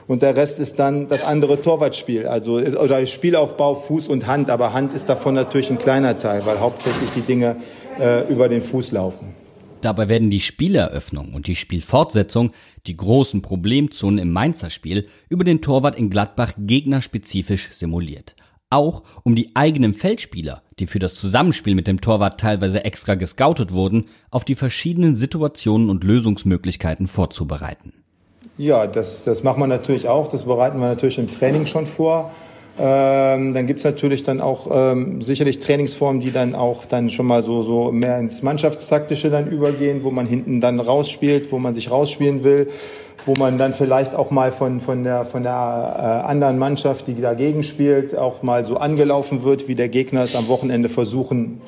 Und 0.08 0.24
der 0.24 0.36
Rest 0.36 0.60
ist 0.60 0.80
dann 0.80 1.08
das 1.08 1.24
andere 1.24 1.62
Torwartspiel, 1.62 2.26
also 2.26 2.54
oder 2.54 3.06
Spielaufbau, 3.06 3.76
Fuß 3.76 4.08
und 4.08 4.26
Hand. 4.26 4.50
Aber 4.50 4.74
Hand 4.74 4.94
ist 4.94 5.08
davon 5.08 5.36
natürlich 5.36 5.70
ein 5.70 5.78
kleiner 5.78 6.18
Teil, 6.18 6.46
weil 6.46 6.60
hauptsächlich 6.60 7.12
die 7.12 7.22
Dinge 7.22 7.58
äh, 8.00 8.28
über 8.32 8.50
den 8.50 8.62
Fuß 8.62 8.92
laufen. 8.92 9.36
Dabei 9.82 10.10
werden 10.10 10.30
die 10.30 10.42
Spieleröffnung 10.42 11.34
und 11.34 11.48
die 11.48 11.56
Spielfortsetzung, 11.56 12.52
die 12.88 12.98
großen 12.98 13.42
Problemzonen 13.42 14.18
im 14.18 14.32
Mainzer 14.32 14.70
Spiel, 14.70 15.08
über 15.30 15.44
den 15.44 15.62
Torwart 15.62 15.96
in 15.96 16.10
Gladbach 16.10 16.54
gegnerspezifisch 16.58 17.70
simuliert 17.72 18.36
auch 18.70 19.04
um 19.24 19.36
die 19.36 19.56
eigenen 19.56 19.94
Feldspieler, 19.94 20.62
die 20.80 20.88
für 20.88 21.00
das 21.00 21.16
Zusammenspiel 21.16 21.76
mit 21.76 21.88
dem 21.88 22.02
Torwart 22.02 22.40
teilweise 22.40 22.86
extra 22.86 23.16
gescoutet 23.16 23.74
wurden, 23.74 24.06
auf 24.32 24.46
die 24.46 24.56
verschiedenen 24.56 25.16
Situationen 25.16 25.90
und 25.90 26.04
Lösungsmöglichkeiten 26.04 27.08
vorzubereiten. 27.08 27.94
Ja, 28.58 28.88
das, 28.88 29.24
das 29.24 29.44
machen 29.44 29.62
wir 29.62 29.68
natürlich 29.68 30.08
auch. 30.08 30.28
Das 30.28 30.44
bereiten 30.44 30.80
wir 30.80 30.88
natürlich 30.88 31.18
im 31.18 31.32
Training 31.32 31.66
schon 31.66 31.86
vor. 31.86 32.32
Ähm, 32.82 33.54
dann 33.54 33.68
gibt's 33.68 33.84
natürlich 33.84 34.24
dann 34.24 34.40
auch 34.40 34.68
ähm, 34.72 35.22
sicherlich 35.22 35.60
Trainingsformen, 35.60 36.22
die 36.22 36.32
dann 36.32 36.56
auch 36.56 36.86
dann 36.86 37.10
schon 37.10 37.26
mal 37.26 37.44
so, 37.44 37.62
so 37.62 37.92
mehr 37.92 38.18
ins 38.20 38.42
Mannschaftstaktische 38.42 39.30
dann 39.30 39.50
übergehen, 39.50 40.04
wo 40.04 40.12
man 40.12 40.26
hinten 40.26 40.62
dann 40.62 40.80
rausspielt, 40.80 41.52
wo 41.52 41.60
man 41.60 41.74
sich 41.74 41.92
rausspielen 41.92 42.44
will 42.44 42.68
wo 43.26 43.36
man 43.36 43.58
dann 43.58 43.74
vielleicht 43.74 44.16
auch 44.16 44.32
mal 44.32 44.52
von, 44.52 44.80
von 44.80 45.04
der, 45.04 45.26
von 45.26 45.44
der 45.44 45.52
äh, 45.52 46.28
anderen 46.28 46.58
Mannschaft, 46.58 47.08
die 47.08 47.16
dagegen 47.16 47.64
spielt, 47.64 48.18
auch 48.18 48.44
mal 48.44 48.66
so 48.66 48.78
angelaufen 48.78 49.44
wird, 49.44 49.68
wie 49.68 49.76
der 49.76 49.90
Gegner 49.90 50.24
es 50.24 50.36
am 50.36 50.48
Wochenende 50.48 50.90
versuchen 50.90 51.62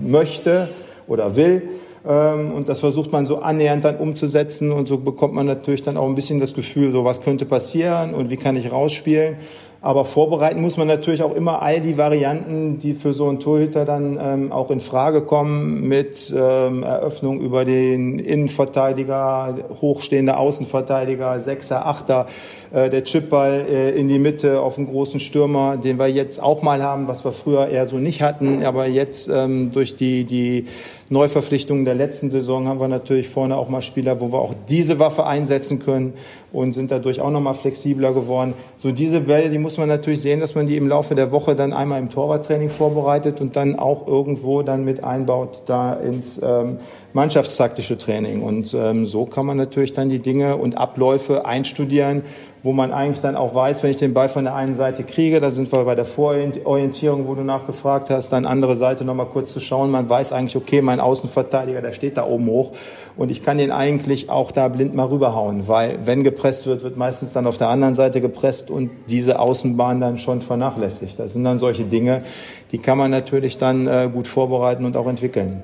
möchte 0.00 0.68
oder 1.06 1.36
will. 1.36 1.62
Ähm, 2.06 2.52
und 2.52 2.68
das 2.68 2.80
versucht 2.80 3.12
man 3.12 3.26
so 3.26 3.38
annähernd 3.38 3.84
dann 3.84 3.96
umzusetzen 3.96 4.72
und 4.72 4.88
so 4.88 4.98
bekommt 4.98 5.34
man 5.34 5.46
natürlich 5.46 5.82
dann 5.82 5.96
auch 5.96 6.08
ein 6.08 6.14
bisschen 6.14 6.40
das 6.40 6.54
Gefühl, 6.54 6.90
so 6.90 7.04
was 7.04 7.20
könnte 7.20 7.44
passieren 7.44 8.14
und 8.14 8.30
wie 8.30 8.36
kann 8.36 8.56
ich 8.56 8.72
rausspielen. 8.72 9.36
Aber 9.84 10.04
vorbereiten 10.04 10.62
muss 10.62 10.76
man 10.76 10.86
natürlich 10.86 11.24
auch 11.24 11.34
immer 11.34 11.60
all 11.60 11.80
die 11.80 11.98
Varianten, 11.98 12.78
die 12.78 12.94
für 12.94 13.12
so 13.12 13.28
einen 13.28 13.40
Torhüter 13.40 13.84
dann 13.84 14.16
ähm, 14.22 14.52
auch 14.52 14.70
in 14.70 14.80
Frage 14.80 15.22
kommen, 15.22 15.88
mit 15.88 16.32
ähm, 16.36 16.84
Eröffnung 16.84 17.40
über 17.40 17.64
den 17.64 18.20
Innenverteidiger, 18.20 19.56
hochstehender 19.80 20.38
Außenverteidiger, 20.38 21.40
Sechser, 21.40 21.84
Achter, 21.84 22.28
äh, 22.72 22.90
der 22.90 23.02
Chipball 23.02 23.66
äh, 23.68 23.90
in 23.90 24.06
die 24.06 24.20
Mitte 24.20 24.60
auf 24.60 24.78
einen 24.78 24.86
großen 24.86 25.18
Stürmer, 25.18 25.76
den 25.76 25.98
wir 25.98 26.06
jetzt 26.06 26.40
auch 26.40 26.62
mal 26.62 26.80
haben, 26.80 27.08
was 27.08 27.24
wir 27.24 27.32
früher 27.32 27.66
eher 27.66 27.86
so 27.86 27.96
nicht 27.96 28.22
hatten. 28.22 28.64
Aber 28.64 28.86
jetzt 28.86 29.28
ähm, 29.28 29.72
durch 29.72 29.96
die, 29.96 30.22
die 30.22 30.66
Neuverpflichtungen 31.10 31.84
der 31.84 31.96
letzten 31.96 32.30
Saison 32.30 32.68
haben 32.68 32.78
wir 32.78 32.86
natürlich 32.86 33.28
vorne 33.28 33.56
auch 33.56 33.68
mal 33.68 33.82
Spieler, 33.82 34.20
wo 34.20 34.30
wir 34.30 34.38
auch 34.38 34.54
diese 34.68 35.00
Waffe 35.00 35.26
einsetzen 35.26 35.80
können 35.80 36.12
und 36.52 36.74
sind 36.74 36.90
dadurch 36.90 37.20
auch 37.20 37.30
noch 37.30 37.40
mal 37.40 37.54
flexibler 37.54 38.12
geworden. 38.12 38.54
So 38.76 38.92
diese 38.92 39.20
Bälle, 39.20 39.50
die 39.50 39.58
muss 39.58 39.78
man 39.78 39.88
natürlich 39.88 40.20
sehen, 40.20 40.40
dass 40.40 40.54
man 40.54 40.66
die 40.66 40.76
im 40.76 40.88
Laufe 40.88 41.14
der 41.14 41.32
Woche 41.32 41.56
dann 41.56 41.72
einmal 41.72 41.98
im 41.98 42.10
Torwarttraining 42.10 42.68
vorbereitet 42.68 43.40
und 43.40 43.56
dann 43.56 43.78
auch 43.78 44.06
irgendwo 44.06 44.62
dann 44.62 44.84
mit 44.84 45.02
einbaut 45.02 45.62
da 45.66 45.94
ins 45.94 46.40
ähm, 46.42 46.78
mannschaftstaktische 47.12 47.98
Training. 47.98 48.42
Und 48.42 48.74
ähm, 48.74 49.06
so 49.06 49.26
kann 49.26 49.46
man 49.46 49.56
natürlich 49.56 49.92
dann 49.92 50.08
die 50.08 50.20
Dinge 50.20 50.56
und 50.56 50.78
Abläufe 50.78 51.44
einstudieren 51.44 52.22
wo 52.62 52.72
man 52.72 52.92
eigentlich 52.92 53.20
dann 53.20 53.34
auch 53.34 53.54
weiß, 53.54 53.82
wenn 53.82 53.90
ich 53.90 53.96
den 53.96 54.14
Ball 54.14 54.28
von 54.28 54.44
der 54.44 54.54
einen 54.54 54.74
Seite 54.74 55.02
kriege, 55.02 55.40
da 55.40 55.50
sind 55.50 55.72
wir 55.72 55.84
bei 55.84 55.94
der 55.96 56.04
Vororientierung, 56.04 57.26
wo 57.26 57.34
du 57.34 57.42
nachgefragt 57.42 58.08
hast, 58.10 58.30
dann 58.32 58.46
andere 58.46 58.76
Seite 58.76 59.04
nochmal 59.04 59.26
kurz 59.26 59.52
zu 59.52 59.58
schauen, 59.58 59.90
man 59.90 60.08
weiß 60.08 60.32
eigentlich, 60.32 60.56
okay, 60.56 60.80
mein 60.80 61.00
Außenverteidiger, 61.00 61.82
der 61.82 61.92
steht 61.92 62.16
da 62.16 62.26
oben 62.26 62.46
hoch 62.46 62.72
und 63.16 63.30
ich 63.30 63.42
kann 63.42 63.58
den 63.58 63.72
eigentlich 63.72 64.30
auch 64.30 64.52
da 64.52 64.68
blind 64.68 64.94
mal 64.94 65.06
rüberhauen, 65.06 65.66
weil 65.66 65.98
wenn 66.04 66.22
gepresst 66.22 66.66
wird, 66.66 66.84
wird 66.84 66.96
meistens 66.96 67.32
dann 67.32 67.46
auf 67.46 67.58
der 67.58 67.68
anderen 67.68 67.96
Seite 67.96 68.20
gepresst 68.20 68.70
und 68.70 68.90
diese 69.08 69.40
Außenbahn 69.40 70.00
dann 70.00 70.18
schon 70.18 70.40
vernachlässigt. 70.40 71.18
Das 71.18 71.32
sind 71.32 71.44
dann 71.44 71.58
solche 71.58 71.84
Dinge, 71.84 72.22
die 72.70 72.78
kann 72.78 72.96
man 72.96 73.10
natürlich 73.10 73.58
dann 73.58 73.88
äh, 73.88 74.08
gut 74.12 74.28
vorbereiten 74.28 74.84
und 74.84 74.96
auch 74.96 75.08
entwickeln. 75.08 75.62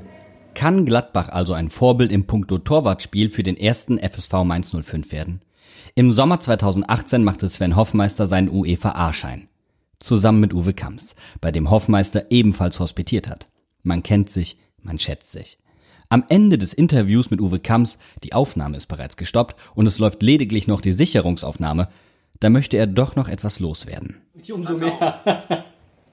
Kann 0.59 0.85
Gladbach 0.85 1.29
also 1.29 1.53
ein 1.53 1.71
Vorbild 1.71 2.11
im 2.11 2.27
Punkto 2.27 2.59
Torwartspiel 2.59 3.31
für 3.31 3.45
den 3.45 3.57
ersten 3.57 3.97
FSV 3.97 4.43
Mainz 4.43 4.75
05 4.75 5.13
werden? 5.13 5.41
Im 5.95 6.11
Sommer 6.11 6.41
2018 6.41 7.23
machte 7.23 7.49
Sven 7.49 7.77
Hoffmeister 7.77 8.27
seinen 8.27 8.51
UEFA-A-Schein. 8.51 9.47
Zusammen 10.01 10.41
mit 10.41 10.53
Uwe 10.53 10.75
Kamps, 10.75 11.15
bei 11.41 11.53
dem 11.53 11.71
Hoffmeister 11.71 12.33
ebenfalls 12.33 12.81
hospitiert 12.81 13.29
hat. 13.29 13.47
Man 13.85 14.03
kennt 14.03 14.31
sich, 14.31 14.59
man 14.83 14.99
schätzt 14.99 15.31
sich. 15.31 15.59
Am 16.09 16.25
Ende 16.29 16.59
des 16.59 16.73
Interviews 16.73 17.31
mit 17.31 17.41
Uwe 17.41 17.61
Kamps, 17.61 18.01
die 18.25 18.33
Aufnahme 18.33 18.79
ist 18.79 18.89
bereits 18.89 19.17
gestoppt 19.17 19.55
und 19.77 19.87
es 19.87 20.01
läuft 20.01 20.25
lediglich 20.25 20.67
noch 20.67 20.81
die 20.81 20.93
Sicherungsaufnahme, 20.93 21.89
da 22.41 22.51
möchte 22.51 22.77
er 22.77 22.89
doch 22.89 23.15
noch 23.15 23.29
etwas 23.29 23.61
loswerden. 23.61 24.17
Umso 24.51 24.77
mehr. 24.77 25.65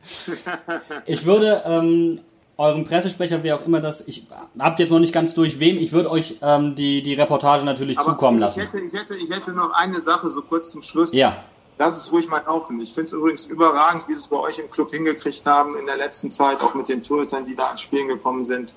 ich 1.08 1.26
würde 1.26 1.64
ähm, 1.66 2.20
eurem 2.58 2.86
Pressesprecher, 2.86 3.44
wer 3.44 3.58
auch 3.58 3.66
immer 3.66 3.82
das, 3.82 4.04
ich 4.08 4.28
habt 4.60 4.80
jetzt 4.80 4.90
noch 4.90 5.00
nicht 5.00 5.14
ganz 5.14 5.34
durch 5.34 5.60
wem, 5.60 5.78
ich 5.78 5.92
würde 5.92 6.10
euch 6.10 6.38
ähm, 6.42 6.76
die, 6.76 7.02
die 7.02 7.14
Reportage 7.14 7.66
natürlich 7.66 8.00
Aber 8.00 8.12
zukommen 8.12 8.40
lassen. 8.40 8.62
Ich 8.62 8.68
hätte, 8.68 8.80
ich, 8.80 8.94
hätte, 8.94 9.16
ich 9.16 9.30
hätte 9.30 9.52
noch 9.52 9.74
eine 9.74 10.02
Sache 10.02 10.30
so 10.30 10.42
kurz 10.42 10.72
zum 10.72 10.82
Schluss. 10.82 11.14
Ja. 11.14 11.44
Das 11.78 11.98
ist 11.98 12.14
ruhig 12.14 12.30
mal 12.30 12.42
laufen. 12.46 12.80
Ich 12.80 12.94
finde 12.94 13.08
es 13.08 13.14
übrigens 13.14 13.46
überragend, 13.48 14.08
wie 14.08 14.14
sie 14.14 14.20
es 14.20 14.28
bei 14.28 14.38
euch 14.38 14.60
im 14.60 14.72
Club 14.72 14.92
hingekriegt 14.92 15.46
haben 15.46 15.76
in 15.76 15.86
der 15.86 15.98
letzten 15.98 16.32
Zeit, 16.32 16.62
auch 16.62 16.74
mit 16.74 16.88
den 16.88 17.04
Torhütern, 17.04 17.44
die 17.44 17.54
da 17.54 17.66
ans 17.66 17.82
Spielen 17.82 18.08
gekommen 18.08 18.46
sind. 18.46 18.74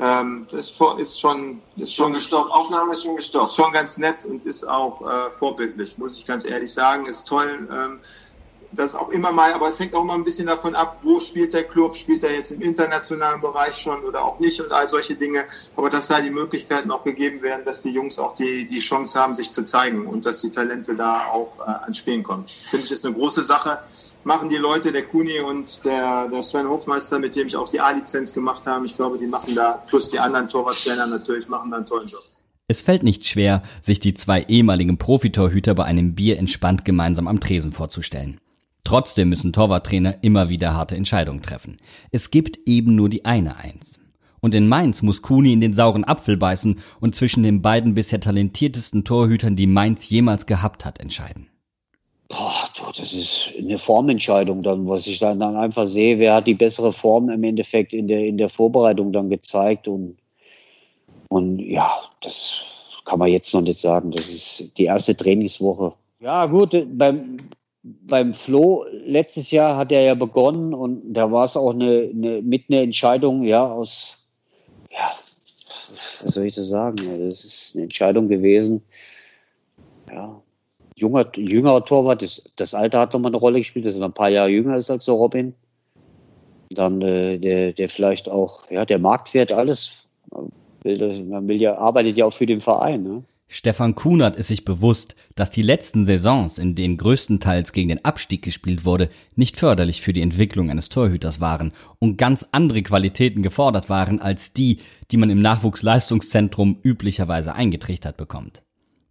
Ähm, 0.00 0.48
das 0.50 0.76
ist 0.98 1.20
schon, 1.20 1.62
ist 1.76 1.94
schon 1.94 2.12
gestoppt. 2.12 2.50
Aufnahme 2.50 2.92
ist 2.92 3.04
schon 3.04 3.14
gestoppt. 3.14 3.50
Ist 3.50 3.54
schon 3.54 3.72
ganz 3.72 3.98
nett 3.98 4.24
und 4.24 4.44
ist 4.46 4.68
auch 4.68 5.00
äh, 5.02 5.30
vorbildlich, 5.38 5.96
muss 5.98 6.18
ich 6.18 6.26
ganz 6.26 6.44
ehrlich 6.44 6.72
sagen. 6.72 7.06
Ist 7.06 7.28
toll. 7.28 7.68
Ähm, 7.72 8.00
das 8.72 8.94
auch 8.94 9.10
immer 9.10 9.32
mal, 9.32 9.52
aber 9.52 9.68
es 9.68 9.80
hängt 9.80 9.94
auch 9.94 10.02
immer 10.02 10.14
ein 10.14 10.24
bisschen 10.24 10.46
davon 10.46 10.74
ab, 10.74 11.00
wo 11.02 11.20
spielt 11.20 11.54
der 11.54 11.64
Club, 11.64 11.96
spielt 11.96 12.22
er 12.24 12.32
jetzt 12.32 12.52
im 12.52 12.62
internationalen 12.62 13.40
Bereich 13.40 13.76
schon 13.76 14.02
oder 14.04 14.24
auch 14.24 14.38
nicht 14.38 14.60
und 14.60 14.72
all 14.72 14.86
solche 14.88 15.16
Dinge. 15.16 15.44
Aber 15.76 15.90
dass 15.90 16.08
da 16.08 16.20
die 16.20 16.30
Möglichkeiten 16.30 16.90
auch 16.90 17.04
gegeben 17.04 17.42
werden, 17.42 17.64
dass 17.64 17.82
die 17.82 17.90
Jungs 17.90 18.18
auch 18.18 18.34
die, 18.34 18.68
die 18.68 18.78
Chance 18.78 19.18
haben, 19.18 19.34
sich 19.34 19.50
zu 19.50 19.64
zeigen 19.64 20.06
und 20.06 20.26
dass 20.26 20.40
die 20.40 20.50
Talente 20.50 20.94
da 20.94 21.26
auch 21.26 21.58
äh, 21.58 21.70
ans 21.82 21.98
Spielen 21.98 22.22
kommen. 22.22 22.44
Finde 22.70 22.86
ich, 22.86 22.92
ist 22.92 23.04
eine 23.04 23.14
große 23.14 23.42
Sache. 23.42 23.78
Machen 24.24 24.48
die 24.48 24.56
Leute, 24.56 24.92
der 24.92 25.04
Kuni 25.04 25.40
und 25.40 25.84
der, 25.84 26.28
der 26.28 26.42
Sven 26.42 26.68
Hofmeister, 26.68 27.18
mit 27.18 27.36
dem 27.36 27.46
ich 27.46 27.56
auch 27.56 27.68
die 27.68 27.80
A-Lizenz 27.80 28.32
gemacht 28.32 28.66
habe, 28.66 28.86
ich 28.86 28.96
glaube, 28.96 29.18
die 29.18 29.26
machen 29.26 29.54
da, 29.54 29.82
plus 29.86 30.08
die 30.08 30.18
anderen 30.18 30.48
Torwarttrainer 30.48 31.06
natürlich, 31.06 31.48
machen 31.48 31.70
da 31.70 31.78
einen 31.78 31.86
tollen 31.86 32.08
Job. 32.08 32.22
Es 32.68 32.82
fällt 32.82 33.02
nicht 33.02 33.26
schwer, 33.26 33.62
sich 33.82 33.98
die 33.98 34.14
zwei 34.14 34.42
ehemaligen 34.42 34.96
Profitorhüter 34.96 35.74
bei 35.74 35.84
einem 35.84 36.14
Bier 36.14 36.38
entspannt 36.38 36.84
gemeinsam 36.84 37.26
am 37.26 37.40
Tresen 37.40 37.72
vorzustellen. 37.72 38.38
Trotzdem 38.90 39.28
müssen 39.28 39.52
Torwarttrainer 39.52 40.16
immer 40.24 40.48
wieder 40.48 40.74
harte 40.74 40.96
Entscheidungen 40.96 41.42
treffen. 41.42 41.76
Es 42.10 42.32
gibt 42.32 42.58
eben 42.66 42.96
nur 42.96 43.08
die 43.08 43.24
eine 43.24 43.56
Eins. 43.56 44.00
Und 44.40 44.52
in 44.52 44.66
Mainz 44.66 45.02
muss 45.02 45.22
Kuni 45.22 45.52
in 45.52 45.60
den 45.60 45.74
sauren 45.74 46.02
Apfel 46.02 46.36
beißen 46.36 46.80
und 46.98 47.14
zwischen 47.14 47.44
den 47.44 47.62
beiden 47.62 47.94
bisher 47.94 48.18
talentiertesten 48.18 49.04
Torhütern, 49.04 49.54
die 49.54 49.68
Mainz 49.68 50.10
jemals 50.10 50.44
gehabt 50.44 50.84
hat, 50.84 50.98
entscheiden. 50.98 51.46
Boah, 52.26 52.68
das 52.98 53.12
ist 53.12 53.52
eine 53.56 53.78
Formentscheidung 53.78 54.60
dann, 54.60 54.88
was 54.88 55.06
ich 55.06 55.20
dann, 55.20 55.38
dann 55.38 55.56
einfach 55.56 55.86
sehe, 55.86 56.18
wer 56.18 56.34
hat 56.34 56.48
die 56.48 56.54
bessere 56.54 56.92
Form 56.92 57.30
im 57.30 57.44
Endeffekt 57.44 57.92
in 57.92 58.08
der, 58.08 58.26
in 58.26 58.38
der 58.38 58.48
Vorbereitung 58.48 59.12
dann 59.12 59.30
gezeigt 59.30 59.86
und, 59.86 60.16
und 61.28 61.60
ja, 61.60 61.88
das 62.22 62.64
kann 63.04 63.20
man 63.20 63.28
jetzt 63.28 63.54
noch 63.54 63.62
nicht 63.62 63.78
sagen. 63.78 64.10
Das 64.10 64.28
ist 64.28 64.76
die 64.76 64.86
erste 64.86 65.16
Trainingswoche. 65.16 65.92
Ja, 66.18 66.46
gut, 66.46 66.76
beim, 66.98 67.36
beim 67.82 68.34
Flo 68.34 68.84
letztes 68.92 69.50
Jahr 69.50 69.76
hat 69.76 69.92
er 69.92 70.02
ja 70.02 70.14
begonnen 70.14 70.74
und 70.74 71.14
da 71.14 71.30
war 71.32 71.44
es 71.44 71.56
auch 71.56 71.72
eine, 71.72 72.10
eine 72.12 72.42
mit 72.42 72.64
eine 72.68 72.82
Entscheidung, 72.82 73.42
ja, 73.42 73.66
aus, 73.66 74.26
ja, 74.90 75.12
was 76.22 76.34
soll 76.34 76.44
ich 76.44 76.54
das 76.54 76.68
sagen? 76.68 76.96
Das 77.26 77.44
ist 77.44 77.74
eine 77.74 77.84
Entscheidung 77.84 78.28
gewesen. 78.28 78.82
Ja, 80.10 80.40
junger, 80.96 81.26
jüngerer 81.36 81.84
Torwart, 81.84 82.22
das, 82.22 82.42
das 82.56 82.74
Alter 82.74 83.00
hat 83.00 83.12
nochmal 83.12 83.30
eine 83.30 83.38
Rolle 83.38 83.58
gespielt, 83.58 83.86
dass 83.86 83.96
er 83.96 84.04
ein 84.04 84.12
paar 84.12 84.28
Jahre 84.28 84.50
jünger 84.50 84.76
ist 84.76 84.90
als 84.90 85.06
der 85.06 85.14
Robin. 85.14 85.54
Dann 86.70 87.00
äh, 87.00 87.38
der, 87.38 87.72
der 87.72 87.88
vielleicht 87.88 88.28
auch, 88.28 88.70
ja, 88.70 88.84
der 88.84 88.98
Marktwert, 88.98 89.52
alles. 89.52 90.08
Man 90.30 90.52
will, 90.82 91.24
man 91.24 91.48
will 91.48 91.60
ja, 91.60 91.76
arbeitet 91.76 92.16
ja 92.16 92.26
auch 92.26 92.32
für 92.32 92.46
den 92.46 92.60
Verein. 92.60 93.02
Ne? 93.02 93.24
Stefan 93.52 93.96
Kunert 93.96 94.36
ist 94.36 94.46
sich 94.46 94.64
bewusst, 94.64 95.16
dass 95.34 95.50
die 95.50 95.62
letzten 95.62 96.04
Saisons, 96.04 96.56
in 96.56 96.76
denen 96.76 96.96
größtenteils 96.96 97.72
gegen 97.72 97.88
den 97.88 98.04
Abstieg 98.04 98.42
gespielt 98.42 98.84
wurde, 98.84 99.08
nicht 99.34 99.56
förderlich 99.56 100.02
für 100.02 100.12
die 100.12 100.20
Entwicklung 100.20 100.70
eines 100.70 100.88
Torhüters 100.88 101.40
waren 101.40 101.72
und 101.98 102.16
ganz 102.16 102.46
andere 102.52 102.80
Qualitäten 102.82 103.42
gefordert 103.42 103.90
waren 103.90 104.20
als 104.22 104.52
die, 104.52 104.78
die 105.10 105.16
man 105.16 105.30
im 105.30 105.40
Nachwuchsleistungszentrum 105.40 106.78
üblicherweise 106.84 107.52
eingetrichtert 107.52 108.16
bekommt. 108.16 108.62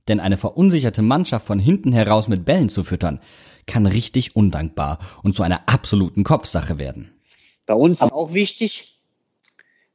Denn 0.08 0.22
eine 0.22 0.38
verunsicherte 0.38 1.02
Mannschaft 1.02 1.46
von 1.46 1.60
hinten 1.60 1.92
heraus 1.92 2.30
mit 2.30 2.46
Bällen 2.46 2.70
zu 2.70 2.86
füttern, 2.86 3.20
kann 3.68 3.88
richtig 3.88 4.38
undankbar 4.38 5.00
und 5.22 5.36
zu 5.36 5.44
einer 5.44 5.68
absoluten 5.68 6.24
Kopfsache 6.24 6.78
werden. 6.78 7.12
Bei 7.66 7.74
uns 7.74 8.02
auch 8.02 8.34
wichtig, 8.34 8.99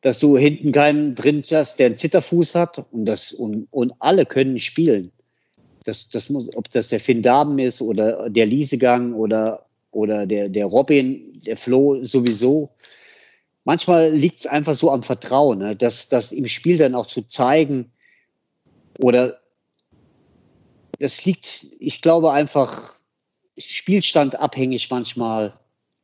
dass 0.05 0.19
du 0.19 0.37
hinten 0.37 0.71
keinen 0.71 1.15
drin 1.15 1.43
hast, 1.51 1.79
der 1.79 1.87
einen 1.87 1.97
Zitterfuß 1.97 2.57
hat 2.57 2.85
und, 2.93 3.07
das, 3.07 3.33
und, 3.33 3.69
und 3.71 3.95
alle 4.01 4.27
können 4.27 4.59
spielen. 4.59 5.11
Das, 5.85 6.11
das 6.11 6.29
muss, 6.29 6.55
ob 6.57 6.69
das 6.69 6.89
der 6.89 7.01
Finn 7.01 7.23
Daben 7.23 7.59
ist 7.59 7.81
oder 7.81 8.29
der 8.29 8.45
Liesegang 8.45 9.15
oder, 9.15 9.65
oder 9.93 10.27
der, 10.27 10.51
der 10.51 10.67
Robin, 10.67 11.41
der 11.47 11.57
Flo 11.57 12.05
sowieso. 12.05 12.69
Manchmal 13.65 14.13
liegt 14.13 14.41
es 14.41 14.47
einfach 14.47 14.75
so 14.75 14.91
am 14.91 15.03
Vertrauen, 15.03 15.61
ne? 15.61 15.75
dass 15.75 16.07
das 16.11 16.33
im 16.33 16.49
Spiel 16.49 16.77
dann 16.77 16.95
auch 16.95 17.07
zu 17.07 17.23
zeigen 17.23 17.91
oder 18.99 19.41
das 20.99 21.25
liegt, 21.25 21.67
ich 21.79 22.03
glaube 22.03 22.31
einfach 22.31 22.97
Spielstand 23.57 24.39
abhängig 24.39 24.91
manchmal. 24.91 25.55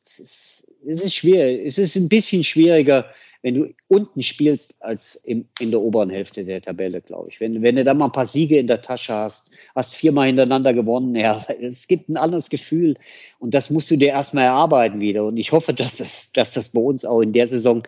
Es 0.02 0.18
ist, 0.20 0.72
es 0.86 1.02
ist 1.02 1.14
schwer. 1.16 1.66
Es 1.66 1.76
ist 1.76 1.96
ein 1.96 2.08
bisschen 2.08 2.42
schwieriger, 2.42 3.04
wenn 3.42 3.54
du 3.54 3.72
unten 3.88 4.22
spielst 4.22 4.74
als 4.82 5.16
im, 5.24 5.46
in 5.60 5.70
der 5.70 5.80
oberen 5.80 6.10
Hälfte 6.10 6.44
der 6.44 6.60
Tabelle, 6.60 7.00
glaube 7.00 7.28
ich. 7.30 7.40
Wenn, 7.40 7.62
wenn 7.62 7.76
du 7.76 7.84
da 7.84 7.94
mal 7.94 8.06
ein 8.06 8.12
paar 8.12 8.26
Siege 8.26 8.58
in 8.58 8.66
der 8.66 8.82
Tasche 8.82 9.14
hast, 9.14 9.50
hast 9.74 9.94
viermal 9.94 10.26
hintereinander 10.26 10.74
gewonnen, 10.74 11.14
ja, 11.16 11.44
es 11.60 11.86
gibt 11.86 12.08
ein 12.08 12.16
anderes 12.16 12.50
Gefühl 12.50 12.94
und 13.38 13.54
das 13.54 13.70
musst 13.70 13.90
du 13.90 13.96
dir 13.96 14.08
erstmal 14.08 14.44
erarbeiten 14.44 15.00
wieder. 15.00 15.24
Und 15.24 15.36
ich 15.36 15.52
hoffe, 15.52 15.72
dass 15.72 15.96
das, 15.96 16.32
dass 16.32 16.54
das 16.54 16.68
bei 16.70 16.80
uns 16.80 17.04
auch 17.04 17.20
in 17.20 17.32
der 17.32 17.46
Saison, 17.46 17.82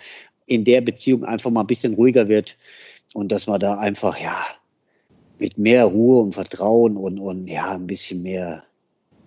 in 0.47 0.64
der 0.64 0.80
Beziehung 0.80 1.25
einfach 1.25 1.50
mal 1.50 1.61
ein 1.61 1.66
bisschen 1.66 1.94
ruhiger 1.94 2.28
wird 2.28 2.56
und 3.14 3.30
dass 3.30 3.47
wir 3.47 3.59
da 3.59 3.78
einfach, 3.78 4.18
ja, 4.18 4.44
mit 5.38 5.59
mehr 5.59 5.85
Ruhe 5.85 6.23
und 6.23 6.35
Vertrauen 6.35 6.97
und, 6.97 7.18
und 7.18 7.47
ja, 7.49 7.73
ein 7.73 7.87
bisschen 7.87 8.23
mehr, 8.23 8.64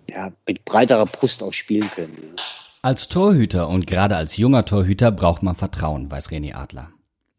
ja, 0.09 0.31
mit 0.47 0.63
breiterer 0.65 1.05
Brust 1.05 1.43
auch 1.43 1.53
spielen 1.53 1.89
können. 1.91 2.17
Ja. 2.37 2.64
Als 2.85 3.09
Torhüter 3.09 3.67
und 3.67 3.87
gerade 3.87 4.15
als 4.15 4.37
junger 4.37 4.63
Torhüter 4.63 5.11
braucht 5.11 5.41
man 5.41 5.55
Vertrauen, 5.55 6.11
weiß 6.11 6.29
René 6.29 6.53
Adler. 6.53 6.89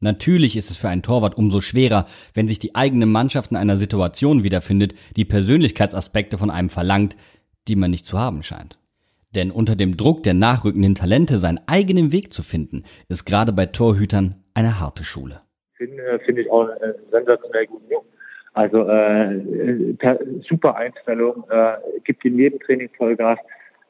Natürlich 0.00 0.56
ist 0.56 0.70
es 0.70 0.76
für 0.76 0.88
einen 0.88 1.04
Torwart 1.04 1.38
umso 1.38 1.60
schwerer, 1.60 2.06
wenn 2.34 2.48
sich 2.48 2.58
die 2.58 2.74
eigene 2.74 3.06
Mannschaft 3.06 3.52
in 3.52 3.56
einer 3.56 3.76
Situation 3.76 4.42
wiederfindet, 4.42 4.94
die 5.14 5.24
Persönlichkeitsaspekte 5.24 6.36
von 6.36 6.50
einem 6.50 6.68
verlangt, 6.68 7.16
die 7.68 7.76
man 7.76 7.92
nicht 7.92 8.06
zu 8.06 8.18
haben 8.18 8.42
scheint. 8.42 8.80
Denn 9.36 9.52
unter 9.52 9.76
dem 9.76 9.96
Druck 9.96 10.24
der 10.24 10.34
nachrückenden 10.34 10.96
Talente 10.96 11.38
seinen 11.38 11.60
eigenen 11.68 12.10
Weg 12.10 12.32
zu 12.32 12.42
finden, 12.42 12.82
ist 13.08 13.24
gerade 13.24 13.52
bei 13.52 13.66
Torhütern 13.66 14.34
eine 14.52 14.80
harte 14.80 15.04
Schule. 15.04 15.42
Finde 15.74 16.18
find 16.26 16.38
ich 16.38 16.50
auch 16.50 16.66
äh, 16.70 16.92
sensationell 17.12 17.68
gut. 17.68 17.82
Also 18.52 18.88
äh, 18.88 19.94
super 20.48 20.74
Einstellung, 20.74 21.44
äh, 21.50 21.74
gibt 22.02 22.24
in 22.24 22.36
jedem 22.36 22.58
Training 22.58 22.88
Vollgas, 22.96 23.38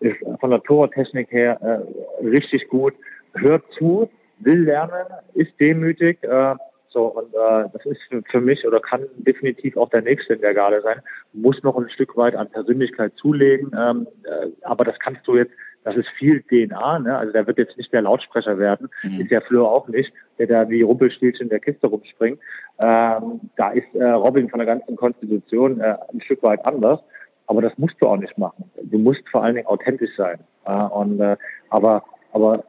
ist 0.01 0.17
von 0.41 0.51
der 0.51 0.63
Tortechnik 0.63 1.31
her 1.31 1.59
äh, 1.63 2.27
richtig 2.27 2.69
gut, 2.69 2.95
hört 3.35 3.65
zu, 3.73 4.11
will 4.39 4.65
lernen, 4.65 5.07
ist 5.35 5.53
demütig. 5.61 6.23
Äh, 6.23 6.55
so, 6.89 7.05
und 7.09 7.35
äh, 7.35 7.69
das 7.73 7.85
ist 7.85 8.01
für, 8.09 8.23
für 8.23 8.41
mich 8.41 8.67
oder 8.67 8.81
kann 8.81 9.03
definitiv 9.17 9.77
auch 9.77 9.91
der 9.91 10.01
Nächste 10.03 10.35
in 10.35 10.41
der 10.41 10.55
Garde 10.55 10.81
sein. 10.81 11.01
Muss 11.35 11.63
noch 11.63 11.77
ein 11.77 11.91
Stück 11.91 12.17
weit 12.17 12.35
an 12.35 12.49
Persönlichkeit 12.49 13.13
zulegen, 13.17 13.71
ähm, 13.79 14.07
äh, 14.25 14.47
aber 14.63 14.85
das 14.85 14.99
kannst 14.99 15.27
du 15.27 15.37
jetzt, 15.37 15.53
das 15.85 15.95
ist 15.97 16.09
viel 16.09 16.43
DNA, 16.43 17.01
ne? 17.01 17.19
also 17.19 17.33
der 17.33 17.47
wird 17.47 17.59
jetzt 17.59 17.77
nicht 17.77 17.93
der 17.93 18.03
Lautsprecher 18.03 18.59
werden, 18.59 18.89
mhm. 19.03 19.21
ist 19.21 19.31
ja 19.31 19.43
Fleur 19.43 19.71
auch 19.71 19.89
nicht, 19.89 20.11
der 20.39 20.47
da 20.47 20.69
wie 20.71 20.81
Rumpelstilzchen 20.83 21.45
in 21.45 21.51
der 21.51 21.61
Kiste 21.61 21.87
rumspringt. 21.87 22.41
Ähm, 22.79 23.41
da 23.57 23.71
ist 23.73 23.95
äh, 23.95 24.05
Robin 24.05 24.49
von 24.49 24.59
der 24.59 24.67
ganzen 24.67 24.97
Konstitution 24.97 25.81
äh, 25.81 25.97
ein 26.13 26.23
Stück 26.23 26.43
weit 26.43 26.65
anders, 26.65 27.01
aber 27.47 27.63
das 27.63 27.77
musst 27.79 27.97
du 28.01 28.07
auch 28.07 28.17
nicht 28.17 28.37
machen. 28.39 28.71
Du 28.83 28.99
musst 28.99 29.29
vor 29.29 29.43
allen 29.43 29.57
Dingen 29.57 29.67
authentisch 29.67 30.15
sein. 30.17 30.39
Äh, 30.65 30.73
und, 30.73 31.21
äh, 31.21 31.37
aber 31.71 32.05
aber 32.33 32.65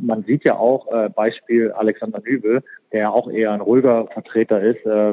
man 0.00 0.24
sieht 0.24 0.42
ja 0.42 0.56
auch 0.56 0.90
äh, 0.90 1.08
Beispiel 1.08 1.70
Alexander 1.70 2.20
Nübel, 2.24 2.60
der 2.90 3.12
auch 3.12 3.30
eher 3.30 3.52
ein 3.52 3.60
ruhiger 3.60 4.08
Vertreter 4.08 4.60
ist, 4.60 4.84
äh, 4.84 5.12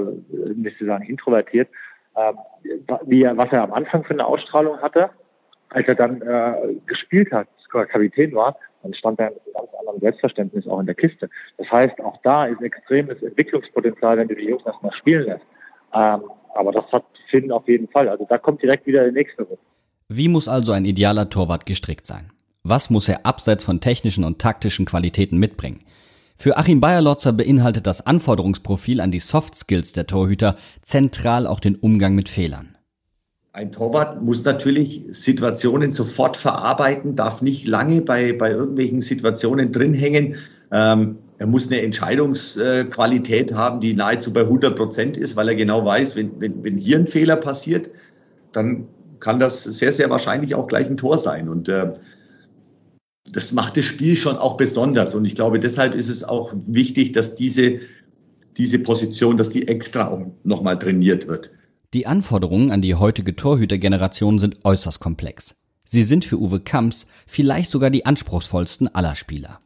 nicht 0.55 0.79
zu 0.79 0.85
sagen 0.85 1.05
introvertiert, 1.05 1.69
äh, 2.15 2.33
wie 3.05 3.21
er, 3.21 3.37
was 3.37 3.51
er 3.51 3.61
am 3.61 3.71
Anfang 3.71 4.03
für 4.03 4.15
eine 4.15 4.25
Ausstrahlung 4.25 4.81
hatte, 4.81 5.11
als 5.69 5.87
er 5.87 5.93
dann 5.93 6.23
äh, 6.23 6.75
gespielt 6.87 7.31
hat, 7.31 7.47
Kapitän 7.69 8.33
war, 8.33 8.57
dann 8.81 8.95
stand 8.95 9.19
er 9.19 9.29
mit 9.29 9.41
einem 9.45 9.53
ganz 9.53 9.69
anderen 9.79 9.99
Selbstverständnis 9.99 10.67
auch 10.67 10.79
in 10.79 10.87
der 10.87 10.95
Kiste. 10.95 11.29
Das 11.57 11.69
heißt, 11.71 12.01
auch 12.01 12.19
da 12.23 12.47
ist 12.47 12.63
extremes 12.63 13.21
Entwicklungspotenzial, 13.21 14.17
wenn 14.17 14.27
du 14.27 14.33
die 14.35 14.47
Jungs 14.47 14.65
erstmal 14.65 14.93
spielen 14.93 15.27
lässt. 15.27 15.45
Ähm, 15.93 16.23
aber 16.55 16.71
das 16.71 16.85
hat 16.91 17.05
Finn 17.29 17.51
auf 17.51 17.67
jeden 17.67 17.87
Fall. 17.87 18.09
Also 18.09 18.25
da 18.27 18.37
kommt 18.37 18.61
direkt 18.61 18.85
wieder 18.87 19.03
der 19.03 19.11
nächste 19.11 19.43
Ruf. 19.43 19.59
Wie 20.07 20.27
muss 20.27 20.47
also 20.47 20.71
ein 20.71 20.85
idealer 20.85 21.29
Torwart 21.29 21.65
gestrickt 21.65 22.05
sein? 22.05 22.31
Was 22.63 22.89
muss 22.89 23.07
er 23.07 23.25
abseits 23.25 23.63
von 23.63 23.79
technischen 23.79 24.23
und 24.23 24.39
taktischen 24.39 24.85
Qualitäten 24.85 25.37
mitbringen? 25.37 25.81
Für 26.35 26.57
Achim 26.57 26.79
Bayerlotzer 26.79 27.33
beinhaltet 27.33 27.85
das 27.85 28.05
Anforderungsprofil 28.05 29.01
an 29.01 29.11
die 29.11 29.19
Soft 29.19 29.55
Skills 29.55 29.91
der 29.91 30.07
Torhüter 30.07 30.55
zentral 30.81 31.45
auch 31.45 31.59
den 31.59 31.75
Umgang 31.75 32.15
mit 32.15 32.29
Fehlern. 32.29 32.77
Ein 33.51 33.71
Torwart 33.71 34.21
muss 34.21 34.45
natürlich 34.45 35.03
Situationen 35.09 35.91
sofort 35.91 36.37
verarbeiten, 36.37 37.15
darf 37.15 37.41
nicht 37.41 37.67
lange 37.67 38.01
bei, 38.01 38.31
bei 38.31 38.51
irgendwelchen 38.51 39.01
Situationen 39.01 39.71
drin 39.71 39.93
hängen. 39.93 40.35
Ähm, 40.71 41.17
er 41.37 41.47
muss 41.47 41.67
eine 41.67 41.81
Entscheidungsqualität 41.81 43.53
haben, 43.53 43.79
die 43.79 43.93
nahezu 43.93 44.33
bei 44.33 44.41
100 44.41 44.75
Prozent 44.75 45.17
ist, 45.17 45.35
weil 45.35 45.47
er 45.47 45.55
genau 45.55 45.85
weiß, 45.85 46.15
wenn, 46.15 46.39
wenn, 46.39 46.63
wenn 46.63 46.77
hier 46.77 46.97
ein 46.97 47.07
Fehler 47.07 47.37
passiert, 47.37 47.89
dann 48.51 48.87
kann 49.19 49.39
das 49.39 49.63
sehr, 49.63 49.93
sehr 49.93 50.09
wahrscheinlich 50.09 50.55
auch 50.55 50.67
gleich 50.67 50.87
ein 50.87 50.97
Tor 50.97 51.17
sein. 51.17 51.49
Und 51.49 51.69
äh, 51.69 51.93
das 53.31 53.53
macht 53.53 53.77
das 53.77 53.85
Spiel 53.85 54.15
schon 54.15 54.37
auch 54.37 54.57
besonders. 54.57 55.15
Und 55.15 55.25
ich 55.25 55.35
glaube, 55.35 55.59
deshalb 55.59 55.95
ist 55.95 56.09
es 56.09 56.23
auch 56.23 56.53
wichtig, 56.67 57.13
dass 57.13 57.35
diese, 57.35 57.79
diese 58.57 58.79
Position, 58.79 59.37
dass 59.37 59.49
die 59.49 59.67
extra 59.67 60.07
auch 60.09 60.25
nochmal 60.43 60.77
trainiert 60.77 61.27
wird. 61.27 61.51
Die 61.93 62.05
Anforderungen 62.05 62.71
an 62.71 62.81
die 62.81 62.95
heutige 62.95 63.35
Torhütergeneration 63.35 64.39
sind 64.39 64.63
äußerst 64.63 64.99
komplex. 64.99 65.55
Sie 65.83 66.03
sind 66.03 66.23
für 66.23 66.39
Uwe 66.39 66.59
Kamps 66.59 67.07
vielleicht 67.25 67.71
sogar 67.71 67.89
die 67.89 68.05
anspruchsvollsten 68.05 68.93
aller 68.93 69.15
Spieler. 69.15 69.59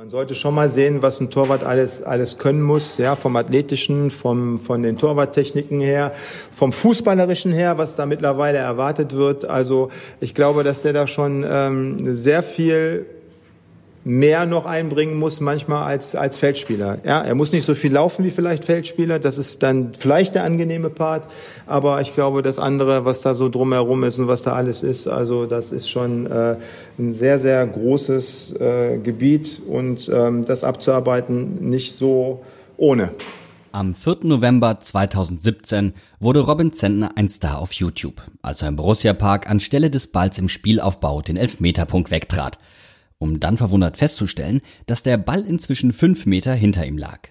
Man 0.00 0.08
sollte 0.08 0.34
schon 0.34 0.54
mal 0.54 0.70
sehen, 0.70 1.02
was 1.02 1.20
ein 1.20 1.28
Torwart 1.28 1.62
alles, 1.62 2.02
alles 2.02 2.38
können 2.38 2.62
muss, 2.62 2.96
ja, 2.96 3.16
vom 3.16 3.36
athletischen, 3.36 4.08
vom, 4.08 4.58
von 4.58 4.82
den 4.82 4.96
Torwarttechniken 4.96 5.78
her, 5.78 6.14
vom 6.56 6.72
fußballerischen 6.72 7.52
her, 7.52 7.76
was 7.76 7.96
da 7.96 8.06
mittlerweile 8.06 8.56
erwartet 8.56 9.14
wird. 9.14 9.44
Also 9.44 9.90
ich 10.18 10.34
glaube, 10.34 10.64
dass 10.64 10.80
der 10.80 10.94
da 10.94 11.06
schon 11.06 11.44
ähm, 11.46 11.98
sehr 12.00 12.42
viel 12.42 13.04
mehr 14.10 14.44
noch 14.44 14.66
einbringen 14.66 15.16
muss 15.18 15.40
manchmal 15.40 15.84
als, 15.84 16.16
als 16.16 16.36
Feldspieler. 16.36 16.98
Ja, 17.04 17.20
er 17.20 17.36
muss 17.36 17.52
nicht 17.52 17.64
so 17.64 17.76
viel 17.76 17.92
laufen 17.92 18.24
wie 18.24 18.30
vielleicht 18.30 18.64
Feldspieler. 18.64 19.20
Das 19.20 19.38
ist 19.38 19.62
dann 19.62 19.92
vielleicht 19.96 20.34
der 20.34 20.42
angenehme 20.42 20.90
Part. 20.90 21.30
Aber 21.66 22.00
ich 22.00 22.12
glaube, 22.12 22.42
das 22.42 22.58
andere, 22.58 23.04
was 23.04 23.22
da 23.22 23.36
so 23.36 23.48
drumherum 23.48 24.02
ist 24.02 24.18
und 24.18 24.26
was 24.26 24.42
da 24.42 24.54
alles 24.54 24.82
ist, 24.82 25.06
also 25.06 25.46
das 25.46 25.70
ist 25.70 25.88
schon 25.88 26.26
äh, 26.26 26.56
ein 26.98 27.12
sehr, 27.12 27.38
sehr 27.38 27.64
großes 27.64 28.56
äh, 28.56 28.98
Gebiet 28.98 29.62
und 29.68 30.10
ähm, 30.12 30.44
das 30.44 30.64
abzuarbeiten 30.64 31.68
nicht 31.70 31.92
so 31.92 32.42
ohne. 32.76 33.12
Am 33.70 33.94
4. 33.94 34.18
November 34.22 34.80
2017 34.80 35.92
wurde 36.18 36.40
Robin 36.40 36.72
Zentner 36.72 37.12
ein 37.14 37.28
Star 37.28 37.60
auf 37.60 37.72
YouTube, 37.74 38.20
als 38.42 38.62
er 38.62 38.68
im 38.68 38.74
Borussia 38.74 39.12
Park 39.12 39.48
anstelle 39.48 39.88
des 39.88 40.08
Balls 40.08 40.36
im 40.38 40.48
Spielaufbau 40.48 41.22
den 41.22 41.36
Elfmeterpunkt 41.36 42.10
wegtrat 42.10 42.58
um 43.20 43.38
dann 43.38 43.56
verwundert 43.56 43.96
festzustellen, 43.96 44.62
dass 44.86 45.04
der 45.04 45.18
Ball 45.18 45.44
inzwischen 45.44 45.92
fünf 45.92 46.26
Meter 46.26 46.54
hinter 46.54 46.84
ihm 46.84 46.98
lag. 46.98 47.28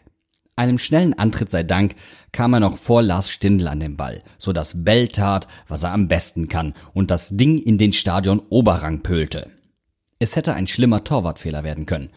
Einem 0.56 0.78
schnellen 0.78 1.14
Antritt 1.18 1.50
sei 1.50 1.64
Dank 1.64 1.96
kam 2.32 2.54
er 2.54 2.60
noch 2.60 2.78
vor 2.78 3.02
Lars 3.02 3.30
Stindl 3.30 3.68
an 3.68 3.80
den 3.80 3.98
Ball, 3.98 4.24
so 4.38 4.54
dass 4.54 4.84
Bell 4.84 5.08
tat, 5.08 5.48
was 5.68 5.84
er 5.84 5.94
am 5.94 6.08
besten 6.08 6.48
kann 6.48 6.74
und 6.94 7.12
das 7.12 7.30
Ding 7.30 7.58
in 7.58 7.78
den 7.78 7.92
Stadion 7.92 8.42
Oberrang 8.50 9.02
pölte. 9.02 9.50
Es 10.20 10.36
hätte 10.36 10.54
ein 10.54 10.68
schlimmer 10.68 11.04
Torwartfehler 11.04 11.64
werden 11.64 11.86
können 11.86 12.10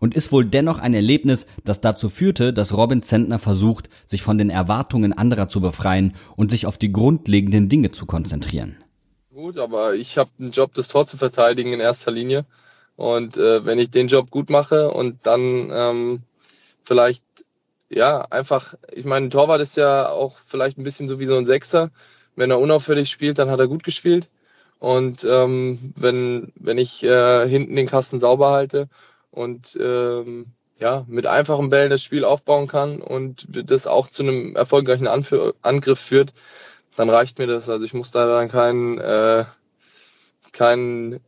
und 0.00 0.14
ist 0.14 0.32
wohl 0.32 0.44
dennoch 0.44 0.78
ein 0.78 0.94
Erlebnis, 0.94 1.46
das 1.64 1.80
dazu 1.80 2.08
führte, 2.08 2.52
dass 2.52 2.76
Robin 2.76 3.02
Zentner 3.02 3.40
versucht, 3.40 3.88
sich 4.06 4.22
von 4.22 4.38
den 4.38 4.48
Erwartungen 4.48 5.12
anderer 5.12 5.48
zu 5.48 5.60
befreien 5.60 6.14
und 6.36 6.50
sich 6.50 6.66
auf 6.66 6.78
die 6.78 6.92
grundlegenden 6.92 7.68
Dinge 7.68 7.90
zu 7.90 8.06
konzentrieren. 8.06 8.76
Gut, 9.34 9.58
aber 9.58 9.94
ich 9.94 10.18
habe 10.18 10.30
einen 10.38 10.52
Job, 10.52 10.72
das 10.74 10.88
Tor 10.88 11.06
zu 11.06 11.16
verteidigen 11.16 11.72
in 11.72 11.80
erster 11.80 12.10
Linie. 12.10 12.44
Und 12.98 13.36
äh, 13.36 13.64
wenn 13.64 13.78
ich 13.78 13.90
den 13.90 14.08
Job 14.08 14.28
gut 14.28 14.50
mache 14.50 14.90
und 14.90 15.24
dann 15.24 15.70
ähm, 15.72 16.22
vielleicht, 16.82 17.24
ja, 17.88 18.22
einfach, 18.22 18.74
ich 18.90 19.04
meine, 19.04 19.28
Torwart 19.28 19.60
ist 19.60 19.76
ja 19.76 20.08
auch 20.08 20.36
vielleicht 20.36 20.78
ein 20.78 20.82
bisschen 20.82 21.06
so 21.06 21.20
wie 21.20 21.24
so 21.24 21.36
ein 21.36 21.44
Sechser. 21.44 21.92
Wenn 22.34 22.50
er 22.50 22.58
unauffällig 22.58 23.08
spielt, 23.08 23.38
dann 23.38 23.50
hat 23.52 23.60
er 23.60 23.68
gut 23.68 23.84
gespielt. 23.84 24.28
Und 24.80 25.24
ähm, 25.30 25.92
wenn, 25.94 26.52
wenn 26.56 26.76
ich 26.76 27.04
äh, 27.04 27.48
hinten 27.48 27.76
den 27.76 27.86
Kasten 27.86 28.18
sauber 28.18 28.50
halte 28.50 28.88
und 29.30 29.78
ähm, 29.80 30.46
ja, 30.78 31.04
mit 31.06 31.28
einfachen 31.28 31.70
Bällen 31.70 31.90
das 31.90 32.02
Spiel 32.02 32.24
aufbauen 32.24 32.66
kann 32.66 33.00
und 33.00 33.46
das 33.48 33.86
auch 33.86 34.08
zu 34.08 34.24
einem 34.24 34.56
erfolgreichen 34.56 35.06
Anf 35.06 35.32
Angriff 35.62 36.00
führt, 36.00 36.34
dann 36.96 37.10
reicht 37.10 37.38
mir 37.38 37.46
das. 37.46 37.70
Also 37.70 37.84
ich 37.84 37.94
muss 37.94 38.10
da 38.10 38.26
dann 38.26 38.48
keinen, 38.48 38.98
äh, 38.98 39.44
keinen 40.50 41.20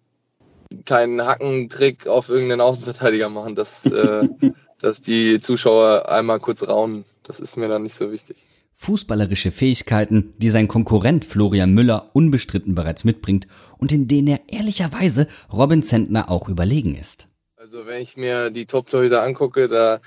keinen 0.85 1.24
Hackentrick 1.24 2.06
auf 2.06 2.28
irgendeinen 2.28 2.61
Außenverteidiger 2.61 3.28
machen, 3.28 3.54
dass, 3.54 3.87
äh, 3.87 4.28
dass 4.80 5.02
die 5.02 5.40
Zuschauer 5.40 6.09
einmal 6.09 6.40
kurz 6.40 6.66
raunen. 6.66 7.04
Das 7.22 7.40
ist 7.40 7.56
mir 7.56 7.68
dann 7.68 7.83
nicht 7.83 7.94
so 7.94 8.11
wichtig. 8.11 8.37
Fußballerische 8.72 9.50
Fähigkeiten, 9.50 10.33
die 10.38 10.48
sein 10.48 10.66
Konkurrent 10.66 11.26
Florian 11.26 11.74
Müller 11.74 12.09
unbestritten 12.14 12.74
bereits 12.74 13.04
mitbringt 13.04 13.46
und 13.76 13.92
in 13.92 14.09
denen 14.09 14.28
er 14.28 14.40
ehrlicherweise 14.48 15.28
Robin 15.52 15.83
Zentner 15.83 16.30
auch 16.30 16.48
überlegen 16.48 16.96
ist. 16.96 17.26
Also 17.56 17.85
wenn 17.85 18.00
ich 18.00 18.16
mir 18.16 18.50
die 18.50 18.64
Top-Torhüter 18.64 19.22
angucke, 19.22 19.68
da 19.68 20.00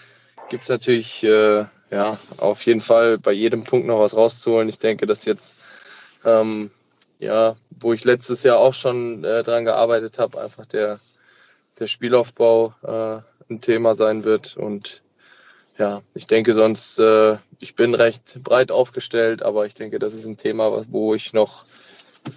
gibt's 0.50 0.70
natürlich 0.70 1.24
äh, 1.24 1.66
ja 1.92 2.18
auf 2.38 2.66
jeden 2.66 2.82
Fall 2.82 3.20
bei 3.20 3.32
jedem 3.32 3.64
Punkt 3.64 3.86
noch 3.86 4.00
was 4.00 4.18
rauszuholen. 4.18 4.70
Ich 4.70 4.80
denke, 4.80 5.06
dass 5.06 5.26
jetzt 5.26 5.58
ähm, 6.26 6.72
ja, 7.24 7.56
wo 7.80 7.94
ich 7.94 8.04
letztes 8.04 8.44
Jahr 8.44 8.58
auch 8.60 8.74
schon 8.74 9.24
äh, 9.24 9.44
dran 9.44 9.66
gearbeitet 9.66 10.20
habe, 10.20 10.42
einfach 10.42 10.66
der, 10.66 11.00
der 11.80 11.88
Spielaufbau 11.88 12.74
äh, 12.84 13.22
ein 13.52 13.62
Thema 13.62 13.96
sein 13.96 14.24
wird. 14.24 14.58
Und 14.58 15.02
ja, 15.78 16.02
ich 16.14 16.28
denke 16.28 16.54
sonst, 16.54 17.00
äh, 17.00 17.38
ich 17.60 17.76
bin 17.76 17.96
recht 17.96 18.44
breit 18.44 18.72
aufgestellt, 18.72 19.42
aber 19.42 19.66
ich 19.66 19.74
denke, 19.74 20.00
das 20.00 20.14
ist 20.14 20.26
ein 20.26 20.38
Thema, 20.38 20.86
wo 20.90 21.16
ich 21.16 21.34
noch 21.34 21.66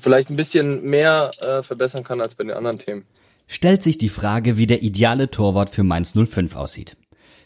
vielleicht 0.00 0.30
ein 0.30 0.36
bisschen 0.36 0.82
mehr 0.82 1.30
äh, 1.40 1.62
verbessern 1.62 2.04
kann 2.04 2.20
als 2.20 2.34
bei 2.34 2.44
den 2.44 2.54
anderen 2.54 2.78
Themen. 2.78 3.04
Stellt 3.46 3.82
sich 3.82 3.98
die 3.98 4.08
Frage, 4.08 4.56
wie 4.56 4.66
der 4.66 4.82
ideale 4.82 5.30
Torwart 5.30 5.70
für 5.70 5.84
Mainz 5.84 6.14
05 6.14 6.56
aussieht. 6.56 6.96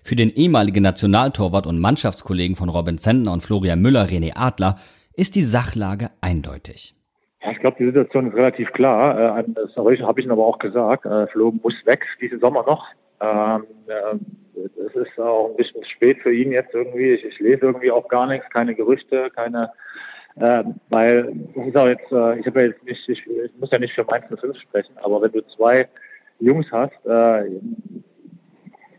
Für 0.03 0.17
den 0.17 0.31
ehemaligen 0.31 0.83
Nationaltorwart 0.83 1.67
und 1.67 1.79
Mannschaftskollegen 1.79 2.57
von 2.57 2.71
Robin 2.71 2.97
Zentner 2.97 3.33
und 3.33 3.43
Florian 3.43 3.81
Müller, 3.81 4.07
René 4.07 4.33
Adler, 4.35 4.79
ist 5.13 5.35
die 5.35 5.43
Sachlage 5.43 6.11
eindeutig. 6.23 6.95
Ja, 7.43 7.53
ich 7.53 7.59
glaube, 7.61 7.77
die 7.79 7.87
Situation 7.87 8.29
ist 8.29 8.37
relativ 8.37 8.73
klar. 8.73 9.39
Äh, 9.39 9.45
das 9.55 9.75
habe 9.77 9.95
ich 9.95 10.01
Ihnen 10.01 10.31
aber 10.31 10.47
auch 10.47 10.59
gesagt. 10.59 11.07
Äh, 11.07 11.27
Flo 11.29 11.53
muss 11.63 11.75
weg 11.87 12.07
diesen 12.21 12.41
Sommer 12.41 12.65
noch. 12.65 12.87
Ähm, 13.21 13.65
äh, 13.87 14.61
es 14.87 14.95
ist 14.95 15.19
auch 15.19 15.51
ein 15.51 15.57
bisschen 15.57 15.85
spät 15.85 16.19
für 16.23 16.33
ihn 16.33 16.53
jetzt 16.53 16.75
irgendwie. 16.75 17.13
Ich, 17.13 17.25
ich 17.25 17.39
lese 17.39 17.63
irgendwie 17.63 17.91
auch 17.91 18.09
gar 18.09 18.27
nichts, 18.27 18.49
keine 18.51 18.75
Gerüchte, 18.75 19.31
keine, 19.35 19.71
äh, 20.37 20.65
weil 20.91 21.33
das 21.55 21.67
ist 21.67 21.77
auch 21.77 21.87
jetzt, 21.87 22.07
ich 22.07 22.47
habe 22.47 22.61
ja 22.61 22.67
jetzt 22.67 22.85
nicht, 22.85 23.09
ich, 23.09 23.27
ich, 23.27 23.53
muss 23.59 23.71
ja 23.71 23.79
nicht 23.79 23.95
für 23.95 24.05
Mainz 24.05 24.27
05 24.29 24.59
sprechen, 24.59 24.95
aber 25.03 25.23
wenn 25.23 25.33
du 25.33 25.41
zwei 25.57 25.89
Jungs 26.41 26.67
hast, 26.71 26.93
äh, 27.07 27.45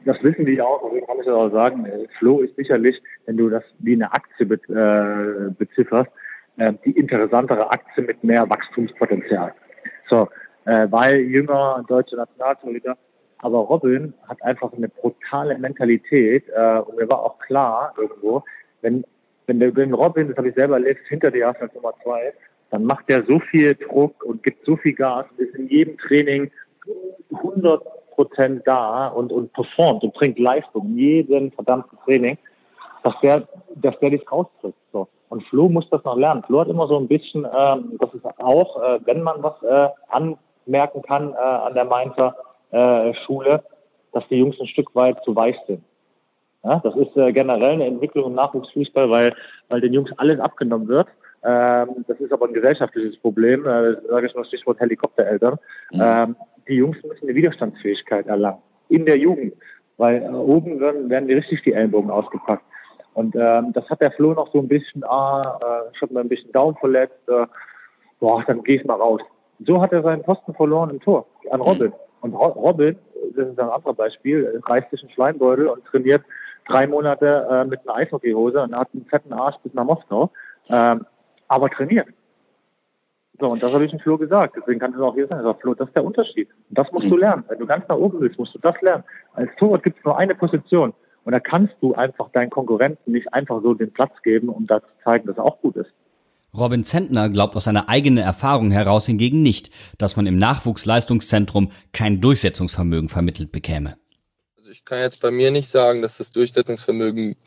das 0.05 0.23
wissen 0.23 0.47
die 0.47 0.59
auch, 0.59 0.81
deswegen 0.83 1.05
kann 1.05 1.19
ich 1.19 1.25
das 1.25 1.35
auch 1.35 1.49
sagen, 1.49 1.87
Flo 2.17 2.39
ist 2.39 2.55
sicherlich, 2.55 2.99
wenn 3.27 3.37
du 3.37 3.49
das 3.49 3.63
wie 3.79 3.93
eine 3.93 4.11
Aktie 4.11 4.47
be 4.47 5.53
bezifferst, 5.59 6.11
äh, 6.61 6.73
die 6.85 6.91
interessantere 6.91 7.71
Aktie 7.71 8.03
mit 8.03 8.23
mehr 8.23 8.47
Wachstumspotenzial. 8.47 9.53
So, 10.07 10.29
äh, 10.65 10.87
weil 10.91 11.21
jünger 11.21 11.83
deutsche 11.87 12.15
Nationaltorhüter, 12.15 12.97
aber 13.39 13.57
Robin 13.59 14.13
hat 14.27 14.41
einfach 14.43 14.71
eine 14.73 14.87
brutale 14.87 15.57
Mentalität 15.57 16.43
äh, 16.49 16.77
und 16.79 16.97
mir 16.97 17.09
war 17.09 17.23
auch 17.23 17.39
klar 17.39 17.93
irgendwo, 17.97 18.43
wenn 18.81 19.03
wenn 19.47 19.59
der 19.59 19.75
wenn 19.75 19.93
Robin, 19.93 20.27
das 20.27 20.37
habe 20.37 20.49
ich 20.49 20.55
selber 20.55 20.75
erlebt, 20.75 21.01
hinter 21.07 21.31
dir 21.31 21.47
hast 21.47 21.61
als 21.61 21.73
Nummer 21.73 21.93
zwei, 22.03 22.31
dann 22.69 22.85
macht 22.85 23.09
der 23.09 23.25
so 23.25 23.39
viel 23.39 23.73
Druck 23.73 24.23
und 24.23 24.43
gibt 24.43 24.63
so 24.65 24.77
viel 24.77 24.93
Gas 24.93 25.25
und 25.31 25.39
ist 25.39 25.55
in 25.55 25.67
jedem 25.67 25.97
Training 25.97 26.51
100 27.33 27.83
Prozent 28.11 28.61
da 28.67 29.07
und, 29.07 29.31
und 29.31 29.51
performt 29.53 30.03
und 30.03 30.13
bringt 30.13 30.37
Leistung 30.37 30.85
in 30.91 30.97
jedem 30.97 31.51
verdammten 31.51 31.97
Training, 32.05 32.37
dass 33.03 33.15
der, 33.21 33.47
dass 33.75 33.99
der 33.99 34.11
dich 34.11 34.31
raustritt. 34.31 34.75
Und 35.31 35.43
Flo 35.43 35.69
muss 35.69 35.89
das 35.89 36.03
noch 36.03 36.17
lernen. 36.17 36.43
Flo 36.43 36.59
hat 36.59 36.67
immer 36.67 36.87
so 36.87 36.97
ein 36.97 37.07
bisschen, 37.07 37.47
ähm, 37.57 37.97
das 37.99 38.13
ist 38.13 38.25
auch, 38.39 38.83
äh, 38.83 38.99
wenn 39.05 39.21
man 39.21 39.41
was 39.41 39.63
äh, 39.63 39.87
anmerken 40.09 41.01
kann 41.03 41.31
äh, 41.31 41.37
an 41.37 41.73
der 41.73 41.85
Mainzer 41.85 42.35
äh, 42.71 43.13
Schule, 43.25 43.63
dass 44.11 44.27
die 44.27 44.35
Jungs 44.35 44.59
ein 44.59 44.67
Stück 44.67 44.93
weit 44.93 45.23
zu 45.23 45.33
weich 45.33 45.55
sind. 45.67 45.81
Ja, 46.65 46.81
das 46.83 46.93
ist 46.97 47.15
äh, 47.15 47.31
generell 47.31 47.71
eine 47.71 47.85
Entwicklung 47.85 48.31
im 48.31 48.35
Nachwuchsfußball, 48.35 49.09
weil, 49.09 49.33
weil 49.69 49.79
den 49.79 49.93
Jungs 49.93 50.11
alles 50.17 50.37
abgenommen 50.41 50.89
wird. 50.89 51.07
Ähm, 51.45 52.03
das 52.09 52.19
ist 52.19 52.33
aber 52.33 52.47
ein 52.47 52.53
gesellschaftliches 52.53 53.17
Problem, 53.21 53.65
äh, 53.65 53.95
sage 54.09 54.27
ich 54.27 54.35
mal 54.35 54.43
Stichwort 54.43 54.81
Helikoptereltern. 54.81 55.57
Mhm. 55.93 56.01
Ähm, 56.03 56.35
die 56.67 56.73
Jungs 56.73 56.97
müssen 57.03 57.23
eine 57.23 57.35
Widerstandsfähigkeit 57.35 58.27
erlangen 58.27 58.61
in 58.89 59.05
der 59.05 59.17
Jugend, 59.17 59.53
weil 59.95 60.23
äh, 60.23 60.27
oben 60.27 60.81
werden, 60.81 61.09
werden 61.09 61.29
die 61.29 61.35
richtig 61.35 61.63
die 61.63 61.71
Ellenbogen 61.71 62.11
ausgepackt. 62.11 62.65
Und 63.13 63.35
ähm, 63.35 63.73
das 63.73 63.89
hat 63.89 64.01
der 64.01 64.11
Flo 64.11 64.33
noch 64.33 64.51
so 64.51 64.59
ein 64.59 64.67
bisschen, 64.67 65.03
ah, 65.03 65.59
äh, 65.61 65.91
ich 65.93 66.01
habe 66.01 66.13
mir 66.13 66.21
ein 66.21 66.29
bisschen 66.29 66.51
Daumen 66.51 66.77
verletzt, 66.77 67.19
äh, 67.27 67.45
boah, 68.19 68.43
dann 68.47 68.63
geh 68.63 68.75
ich 68.75 68.85
mal 68.85 68.95
raus. 68.95 69.21
So 69.65 69.81
hat 69.81 69.91
er 69.91 70.01
seinen 70.01 70.23
Posten 70.23 70.53
verloren 70.53 70.89
im 70.89 71.01
Tor 71.01 71.25
an 71.51 71.59
mhm. 71.59 71.65
Robin. 71.65 71.93
Und 72.21 72.33
Robin, 72.33 72.97
das 73.35 73.47
ist 73.47 73.59
ein 73.59 73.69
anderes 73.69 73.97
Beispiel, 73.97 74.61
reißt 74.65 74.91
sich 74.91 75.01
einen 75.01 75.11
Schleimbeutel 75.11 75.67
und 75.67 75.83
trainiert 75.85 76.23
drei 76.67 76.87
Monate 76.87 77.47
äh, 77.49 77.65
mit 77.65 77.81
einer 77.81 77.97
Eishockeyhose 77.97 78.61
und 78.61 78.75
hat 78.75 78.89
einen 78.93 79.05
fetten 79.05 79.33
Arsch 79.33 79.57
bis 79.63 79.73
nach 79.73 79.83
Moskau, 79.83 80.29
ähm, 80.69 81.05
aber 81.47 81.69
trainiert. 81.69 82.07
So, 83.39 83.49
und 83.49 83.63
das 83.63 83.73
habe 83.73 83.83
ich 83.83 83.91
dem 83.91 83.99
Flo 83.99 84.17
gesagt. 84.19 84.55
Deswegen 84.55 84.79
kann 84.79 84.93
es 84.93 85.01
auch 85.01 85.15
hier 85.15 85.27
sein. 85.27 85.43
Ich 85.43 85.61
Flo, 85.61 85.73
das 85.73 85.87
ist 85.87 85.95
der 85.95 86.05
Unterschied. 86.05 86.47
Und 86.69 86.77
das 86.77 86.91
musst 86.91 87.05
mhm. 87.05 87.09
du 87.09 87.17
lernen. 87.17 87.43
Wenn 87.47 87.57
du 87.57 87.65
ganz 87.65 87.87
nach 87.87 87.97
oben 87.97 88.21
willst, 88.21 88.37
musst 88.37 88.53
du 88.53 88.59
das 88.59 88.79
lernen. 88.81 89.03
Als 89.33 89.49
Torwart 89.57 89.83
gibt 89.83 89.97
es 89.97 90.05
nur 90.05 90.17
eine 90.17 90.35
Position. 90.35 90.93
Und 91.23 91.33
da 91.33 91.39
kannst 91.39 91.75
du 91.81 91.93
einfach 91.93 92.29
deinen 92.31 92.49
Konkurrenten 92.49 93.11
nicht 93.11 93.33
einfach 93.33 93.61
so 93.61 93.73
den 93.73 93.93
Platz 93.93 94.11
geben, 94.23 94.49
um 94.49 94.65
da 94.67 94.81
zu 94.81 94.87
zeigen, 95.03 95.27
dass 95.27 95.37
er 95.37 95.45
auch 95.45 95.61
gut 95.61 95.75
ist. 95.75 95.91
Robin 96.53 96.83
Zentner 96.83 97.29
glaubt 97.29 97.55
aus 97.55 97.63
seiner 97.63 97.87
eigenen 97.87 98.23
Erfahrung 98.23 98.71
heraus 98.71 99.05
hingegen 99.05 99.41
nicht, 99.41 99.71
dass 99.97 100.17
man 100.17 100.25
im 100.25 100.37
Nachwuchsleistungszentrum 100.37 101.71
kein 101.93 102.19
Durchsetzungsvermögen 102.19 103.07
vermittelt 103.07 103.51
bekäme. 103.51 103.97
Also 104.57 104.69
ich 104.71 104.83
kann 104.83 104.99
jetzt 104.99 105.21
bei 105.21 105.31
mir 105.31 105.51
nicht 105.51 105.69
sagen, 105.69 106.01
dass 106.01 106.17
das 106.17 106.31
Durchsetzungsvermögen, 106.31 107.37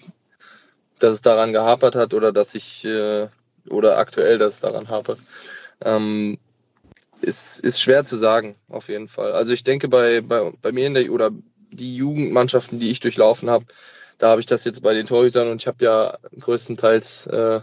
dass 1.01 1.13
es 1.13 1.23
daran 1.23 1.53
gehapert 1.53 1.97
hat 1.97 2.15
oder 2.15 2.33
dass 2.33 2.55
ich 2.55 2.85
äh, 2.87 3.27
oder 3.69 3.99
aktuell, 3.99 4.39
dass 4.39 4.55
es 4.55 4.61
daran 4.61 4.89
hapert. 4.89 5.19
Ähm, 5.83 6.39
ist, 7.21 7.61
ist 7.61 7.81
schwer 7.81 8.05
zu 8.05 8.17
sagen, 8.17 8.55
auf 8.69 8.89
jeden 8.89 9.09
Fall. 9.09 9.33
Also 9.33 9.53
ich 9.53 9.65
denke, 9.65 9.89
bei, 9.89 10.21
bei, 10.21 10.53
bei 10.61 10.73
mir 10.73 10.87
in 10.87 10.95
der 10.95 11.11
oder 11.11 11.31
die 11.75 11.97
Jugendmannschaften, 11.97 12.79
die 12.79 12.91
ich 12.91 13.01
durchlaufen 13.01 13.51
habe, 13.51 13.67
da 14.19 14.29
habe 14.29 14.41
ich 14.41 14.47
das 14.47 14.65
jetzt 14.65 14.83
bei 14.83 14.95
den 14.95 15.07
Torhütern 15.07 15.49
und 15.49 15.63
ich 15.63 15.67
habe 15.67 15.85
ja 15.85 16.17
größtenteils 16.39 17.27
äh, 17.27 17.61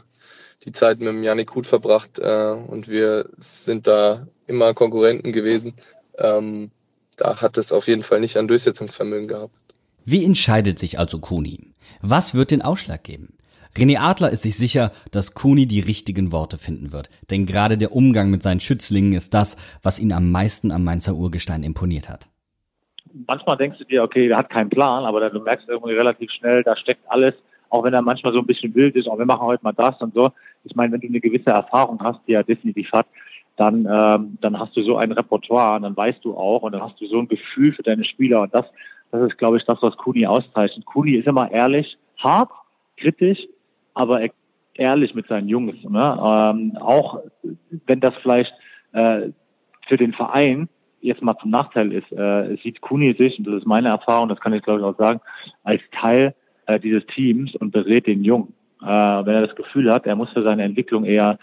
die 0.66 0.72
Zeit 0.72 1.00
mit 1.00 1.08
dem 1.08 1.24
Janik 1.24 1.56
Huth 1.56 1.66
verbracht 1.66 2.20
äh, 2.20 2.52
und 2.52 2.88
wir 2.88 3.30
sind 3.38 3.88
da 3.88 4.28
immer 4.48 4.74
Konkurrenten 4.74 5.32
gewesen. 5.32 5.74
Ähm, 6.18 6.72
da 7.18 7.42
hat 7.42 7.58
es 7.58 7.72
auf 7.72 7.88
jeden 7.88 8.04
Fall 8.04 8.20
nicht 8.20 8.38
an 8.38 8.48
Durchsetzungsvermögen 8.48 9.28
gehabt. 9.28 9.54
Wie 10.06 10.26
entscheidet 10.26 10.80
sich 10.80 11.00
also 11.00 11.20
Kuni? 11.20 11.74
Was 12.02 12.34
wird 12.34 12.52
den 12.52 12.62
Ausschlag 12.62 13.04
geben? 13.04 13.38
René 13.78 14.00
Adler 14.00 14.32
ist 14.32 14.42
sich 14.42 14.58
sicher, 14.58 14.92
dass 15.12 15.34
Kuni 15.34 15.66
die 15.66 15.80
richtigen 15.80 16.32
Worte 16.32 16.58
finden 16.58 16.92
wird, 16.92 17.10
denn 17.30 17.46
gerade 17.46 17.78
der 17.78 17.96
Umgang 17.96 18.30
mit 18.30 18.44
seinen 18.44 18.60
Schützlingen 18.60 19.14
ist 19.14 19.34
das, 19.34 19.56
was 19.82 20.00
ihn 20.00 20.12
am 20.12 20.30
meisten 20.30 20.72
am 20.72 20.84
Mainzer 20.84 21.16
Urgestein 21.16 21.64
imponiert 21.64 22.10
hat. 22.10 22.28
Manchmal 23.28 23.58
denkst 23.58 23.78
du 23.80 23.86
dir, 23.86 24.04
okay, 24.04 24.28
der 24.28 24.38
hat 24.38 24.50
keinen 24.50 24.70
Plan, 24.70 25.04
aber 25.04 25.30
du 25.30 25.40
merkst 25.40 25.68
irgendwie 25.68 25.94
relativ 25.94 26.32
schnell, 26.32 26.64
da 26.64 26.76
steckt 26.76 27.04
alles, 27.08 27.34
auch 27.70 27.84
wenn 27.84 27.94
er 27.94 28.02
manchmal 28.02 28.34
so 28.34 28.40
ein 28.40 28.46
bisschen 28.46 28.74
wild 28.76 28.96
ist, 28.96 29.08
auch 29.08 29.18
wir 29.18 29.26
machen 29.26 29.46
heute 29.46 29.64
mal 29.64 29.74
das 29.74 30.00
und 30.02 30.14
so. 30.14 30.32
Ich 30.64 30.76
meine, 30.76 30.94
wenn 30.94 31.02
du 31.02 31.08
eine 31.08 31.20
gewisse 31.20 31.50
Erfahrung 31.50 32.02
hast, 32.02 32.20
die 32.28 32.34
er 32.34 32.44
definitiv 32.44 32.92
hat, 32.92 33.08
dann, 33.58 33.88
ähm, 33.90 34.38
dann 34.42 34.58
hast 34.60 34.76
du 34.76 34.84
so 34.84 34.98
ein 34.98 35.12
Repertoire 35.12 35.76
und 35.76 35.84
dann 35.84 35.96
weißt 35.96 36.24
du 36.24 36.36
auch 36.36 36.64
und 36.64 36.72
dann 36.74 36.82
hast 36.82 37.00
du 37.00 37.08
so 37.08 37.20
ein 37.20 37.28
Gefühl 37.28 37.74
für 37.74 37.84
deine 37.84 38.04
Spieler 38.04 38.42
und 38.42 38.54
das, 38.54 38.66
das 39.12 39.24
ist, 39.24 39.38
glaube 39.38 39.58
ich, 39.58 39.66
das, 39.66 39.82
was 39.82 39.98
Kuni 39.98 40.26
auszeichnet. 40.26 40.86
Kuni 40.86 41.14
ist 41.14 41.28
immer 41.28 41.52
ehrlich, 41.52 41.98
hart, 42.18 42.50
kritisch, 42.98 43.48
aber 43.94 44.22
ehrlich 44.76 45.14
mit 45.14 45.28
seinen 45.28 45.50
Jungs. 45.50 45.76
Ne? 45.84 46.20
Ähm, 46.24 46.78
auch 46.80 47.20
wenn 47.86 48.00
das 48.00 48.14
vielleicht 48.22 48.54
äh, 48.94 49.30
für 49.88 49.98
den 49.98 50.14
Verein 50.14 50.70
jetzt 51.02 51.22
mal 51.22 51.38
zum 51.38 51.52
Nachteil 51.52 51.92
ist, 51.92 52.12
äh, 52.12 52.56
sieht 52.64 52.82
Kuni 52.82 53.14
sich, 53.14 53.38
und 53.40 53.48
das 53.48 53.56
ist 53.56 53.68
meine 53.68 53.90
Erfahrung, 53.90 54.30
das 54.30 54.40
kann 54.40 54.54
ich 54.54 54.64
glaube 54.64 54.80
ich 54.80 54.86
auch 54.86 54.98
sagen, 54.98 55.20
als 55.64 55.82
Teil 55.92 56.34
äh, 56.68 56.80
dieses 56.80 57.06
Teams 57.08 57.56
und 57.56 57.72
berät 57.72 58.08
den 58.08 58.24
Jungen. 58.24 58.54
Äh, 58.82 58.86
wenn 58.86 59.36
er 59.36 59.48
das 59.48 59.56
Gefühl 59.56 59.92
hat, 59.92 60.06
er 60.06 60.16
muss 60.16 60.32
für 60.32 60.44
seine 60.44 60.64
Entwicklung 60.64 61.06
eher 61.06 61.38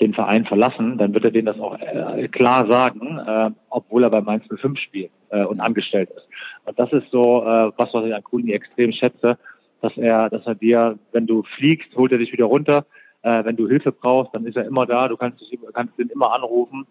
den 0.00 0.14
Verein 0.14 0.44
verlassen, 0.44 0.98
dann 0.98 1.14
wird 1.14 1.24
er 1.24 1.30
denen 1.30 1.46
das 1.46 1.58
auch 1.58 1.78
äh, 1.78 2.28
klar 2.28 2.66
sagen, 2.66 3.18
äh, 3.18 3.50
obwohl 3.70 4.04
er 4.04 4.10
bei 4.10 4.20
Mainz 4.20 4.44
05 4.48 4.78
spielt 4.78 5.10
äh, 5.30 5.44
und 5.44 5.60
angestellt 5.60 6.10
ist. 6.10 6.28
Und 6.64 6.78
das 6.78 6.92
ist 6.92 7.10
so 7.10 7.42
äh, 7.42 7.72
was, 7.76 7.92
was 7.92 8.04
ich 8.04 8.14
an 8.14 8.22
Kuni 8.22 8.52
extrem 8.52 8.92
schätze, 8.92 9.38
dass 9.80 9.96
er, 9.96 10.28
dass 10.30 10.46
er 10.46 10.54
dir, 10.54 10.98
wenn 11.12 11.26
du 11.26 11.42
fliegst, 11.56 11.94
holt 11.96 12.12
er 12.12 12.18
dich 12.18 12.32
wieder 12.32 12.46
runter. 12.46 12.86
Äh, 13.22 13.44
wenn 13.44 13.56
du 13.56 13.68
Hilfe 13.68 13.92
brauchst, 13.92 14.34
dann 14.34 14.46
ist 14.46 14.56
er 14.56 14.66
immer 14.66 14.86
da. 14.86 15.08
Du 15.08 15.16
kannst, 15.16 15.40
dich, 15.40 15.58
kannst 15.72 15.98
ihn 15.98 16.08
immer 16.08 16.32
anrufen. 16.32 16.86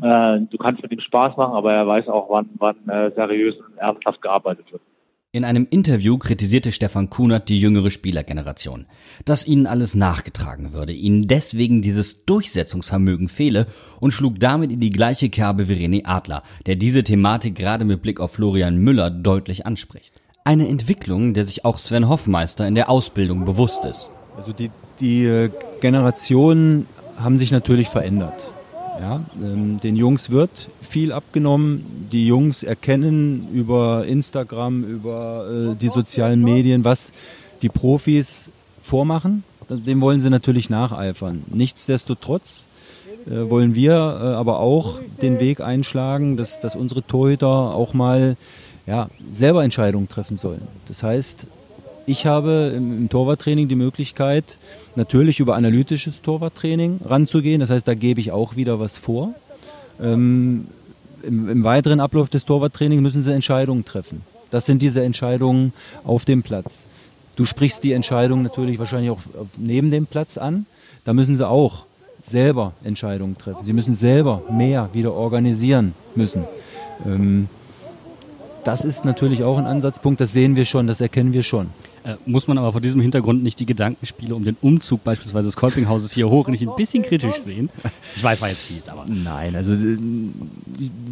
Äh, 0.00 0.40
du 0.40 0.58
kannst 0.58 0.82
mit 0.82 0.92
ihm 0.92 1.00
Spaß 1.00 1.36
machen, 1.36 1.54
aber 1.54 1.72
er 1.72 1.86
weiß 1.86 2.08
auch, 2.08 2.30
wann, 2.30 2.50
wann 2.58 2.76
äh, 2.88 3.10
seriös 3.14 3.56
und 3.56 3.76
ernsthaft 3.78 4.22
gearbeitet 4.22 4.70
wird. 4.70 4.82
In 5.30 5.44
einem 5.44 5.66
Interview 5.68 6.16
kritisierte 6.16 6.72
Stefan 6.72 7.10
Kunert 7.10 7.50
die 7.50 7.60
jüngere 7.60 7.90
Spielergeneration, 7.90 8.86
dass 9.26 9.46
ihnen 9.46 9.66
alles 9.66 9.94
nachgetragen 9.94 10.72
würde, 10.72 10.94
ihnen 10.94 11.26
deswegen 11.26 11.82
dieses 11.82 12.24
Durchsetzungsvermögen 12.24 13.28
fehle 13.28 13.66
und 14.00 14.12
schlug 14.12 14.40
damit 14.40 14.72
in 14.72 14.80
die 14.80 14.88
gleiche 14.88 15.28
Kerbe 15.28 15.68
wie 15.68 15.74
René 15.74 16.06
Adler, 16.06 16.42
der 16.64 16.76
diese 16.76 17.04
Thematik 17.04 17.56
gerade 17.56 17.84
mit 17.84 18.00
Blick 18.00 18.20
auf 18.20 18.32
Florian 18.32 18.78
Müller 18.78 19.10
deutlich 19.10 19.66
anspricht. 19.66 20.14
Eine 20.44 20.66
Entwicklung, 20.66 21.34
der 21.34 21.44
sich 21.44 21.62
auch 21.62 21.76
Sven 21.76 22.08
Hoffmeister 22.08 22.66
in 22.66 22.74
der 22.74 22.88
Ausbildung 22.88 23.44
bewusst 23.44 23.84
ist. 23.84 24.10
Also 24.34 24.54
die, 24.54 24.70
die 24.98 25.26
äh, 25.26 25.50
Generationen 25.82 26.86
haben 27.18 27.36
sich 27.36 27.52
natürlich 27.52 27.88
verändert. 27.88 28.47
Ja, 29.00 29.24
ähm, 29.40 29.78
den 29.80 29.96
Jungs 29.96 30.30
wird 30.30 30.68
viel 30.80 31.12
abgenommen. 31.12 32.08
Die 32.10 32.26
Jungs 32.26 32.62
erkennen 32.62 33.48
über 33.52 34.04
Instagram, 34.06 34.82
über 34.82 35.72
äh, 35.72 35.76
die 35.76 35.88
sozialen 35.88 36.42
Medien, 36.42 36.84
was 36.84 37.12
die 37.62 37.68
Profis 37.68 38.50
vormachen. 38.82 39.44
Dem 39.68 40.00
wollen 40.00 40.20
sie 40.20 40.30
natürlich 40.30 40.70
nacheifern. 40.70 41.44
Nichtsdestotrotz 41.48 42.68
äh, 43.26 43.50
wollen 43.50 43.74
wir 43.74 43.92
äh, 43.92 44.34
aber 44.34 44.60
auch 44.60 45.00
den 45.22 45.38
Weg 45.38 45.60
einschlagen, 45.60 46.36
dass, 46.36 46.58
dass 46.58 46.74
unsere 46.74 47.02
Torhüter 47.02 47.46
auch 47.46 47.94
mal 47.94 48.36
ja, 48.86 49.10
selber 49.30 49.62
Entscheidungen 49.62 50.08
treffen 50.08 50.38
sollen. 50.38 50.62
Das 50.86 51.02
heißt, 51.02 51.46
ich 52.08 52.26
habe 52.26 52.72
im, 52.74 53.08
Torwarttraining 53.08 53.68
die 53.68 53.74
Möglichkeit, 53.74 54.58
natürlich 54.96 55.40
über 55.40 55.56
analytisches 55.56 56.22
Torwarttraining 56.22 57.00
ranzugehen. 57.04 57.60
Das 57.60 57.70
heißt, 57.70 57.86
da 57.86 57.94
gebe 57.94 58.20
ich 58.20 58.32
auch 58.32 58.56
wieder 58.56 58.80
was 58.80 58.96
vor. 58.96 59.34
Ähm, 60.00 60.68
im, 61.22 61.48
im, 61.48 61.64
weiteren 61.64 62.00
Ablauf 62.00 62.28
des 62.30 62.44
Torwarttrainings 62.44 63.02
müssen 63.02 63.22
sie 63.22 63.32
Entscheidungen 63.32 63.84
treffen. 63.84 64.22
Das 64.50 64.64
sind 64.64 64.80
diese 64.80 65.02
Entscheidungen 65.02 65.72
auf 66.04 66.24
dem 66.24 66.42
Platz. 66.42 66.86
Du 67.36 67.44
sprichst 67.44 67.84
die 67.84 67.92
Entscheidung 67.92 68.42
natürlich 68.42 68.78
wahrscheinlich 68.78 69.10
auch 69.10 69.20
neben 69.56 69.90
dem 69.90 70.06
Platz 70.06 70.38
an. 70.38 70.66
Da 71.04 71.12
müssen 71.12 71.36
sie 71.36 71.46
auch 71.46 71.84
selber 72.26 72.72
Entscheidungen 72.82 73.36
treffen. 73.36 73.64
Sie 73.64 73.72
müssen 73.72 73.94
selber 73.94 74.42
mehr 74.50 74.88
wieder 74.92 75.12
organisieren 75.12 75.94
müssen. 76.14 76.44
Ähm, 77.06 77.48
das 78.64 78.84
ist 78.84 79.04
natürlich 79.04 79.44
auch 79.44 79.56
ein 79.56 79.66
Ansatzpunkt, 79.66 80.20
das 80.20 80.32
sehen 80.32 80.56
wir 80.56 80.64
schon, 80.64 80.86
das 80.86 81.00
erkennen 81.00 81.32
wir 81.32 81.42
schon. 81.42 81.70
Äh, 82.08 82.16
muss 82.24 82.48
man 82.48 82.56
aber 82.56 82.72
vor 82.72 82.80
diesem 82.80 83.02
Hintergrund 83.02 83.42
nicht 83.42 83.60
die 83.60 83.66
Gedankenspiele 83.66 84.34
um 84.34 84.42
den 84.42 84.56
Umzug 84.62 85.04
beispielsweise 85.04 85.48
des 85.48 85.56
Kolpinghauses 85.56 86.12
hier 86.12 86.30
hoch 86.30 86.48
nicht 86.48 86.62
ein 86.62 86.74
bisschen 86.74 87.02
kritisch 87.02 87.36
sehen? 87.44 87.68
Ich 88.16 88.22
weiß, 88.22 88.40
war 88.40 88.48
jetzt 88.48 88.62
fies, 88.62 88.88
aber. 88.88 89.04
Nein, 89.06 89.54
also 89.54 89.74
äh, 89.74 89.98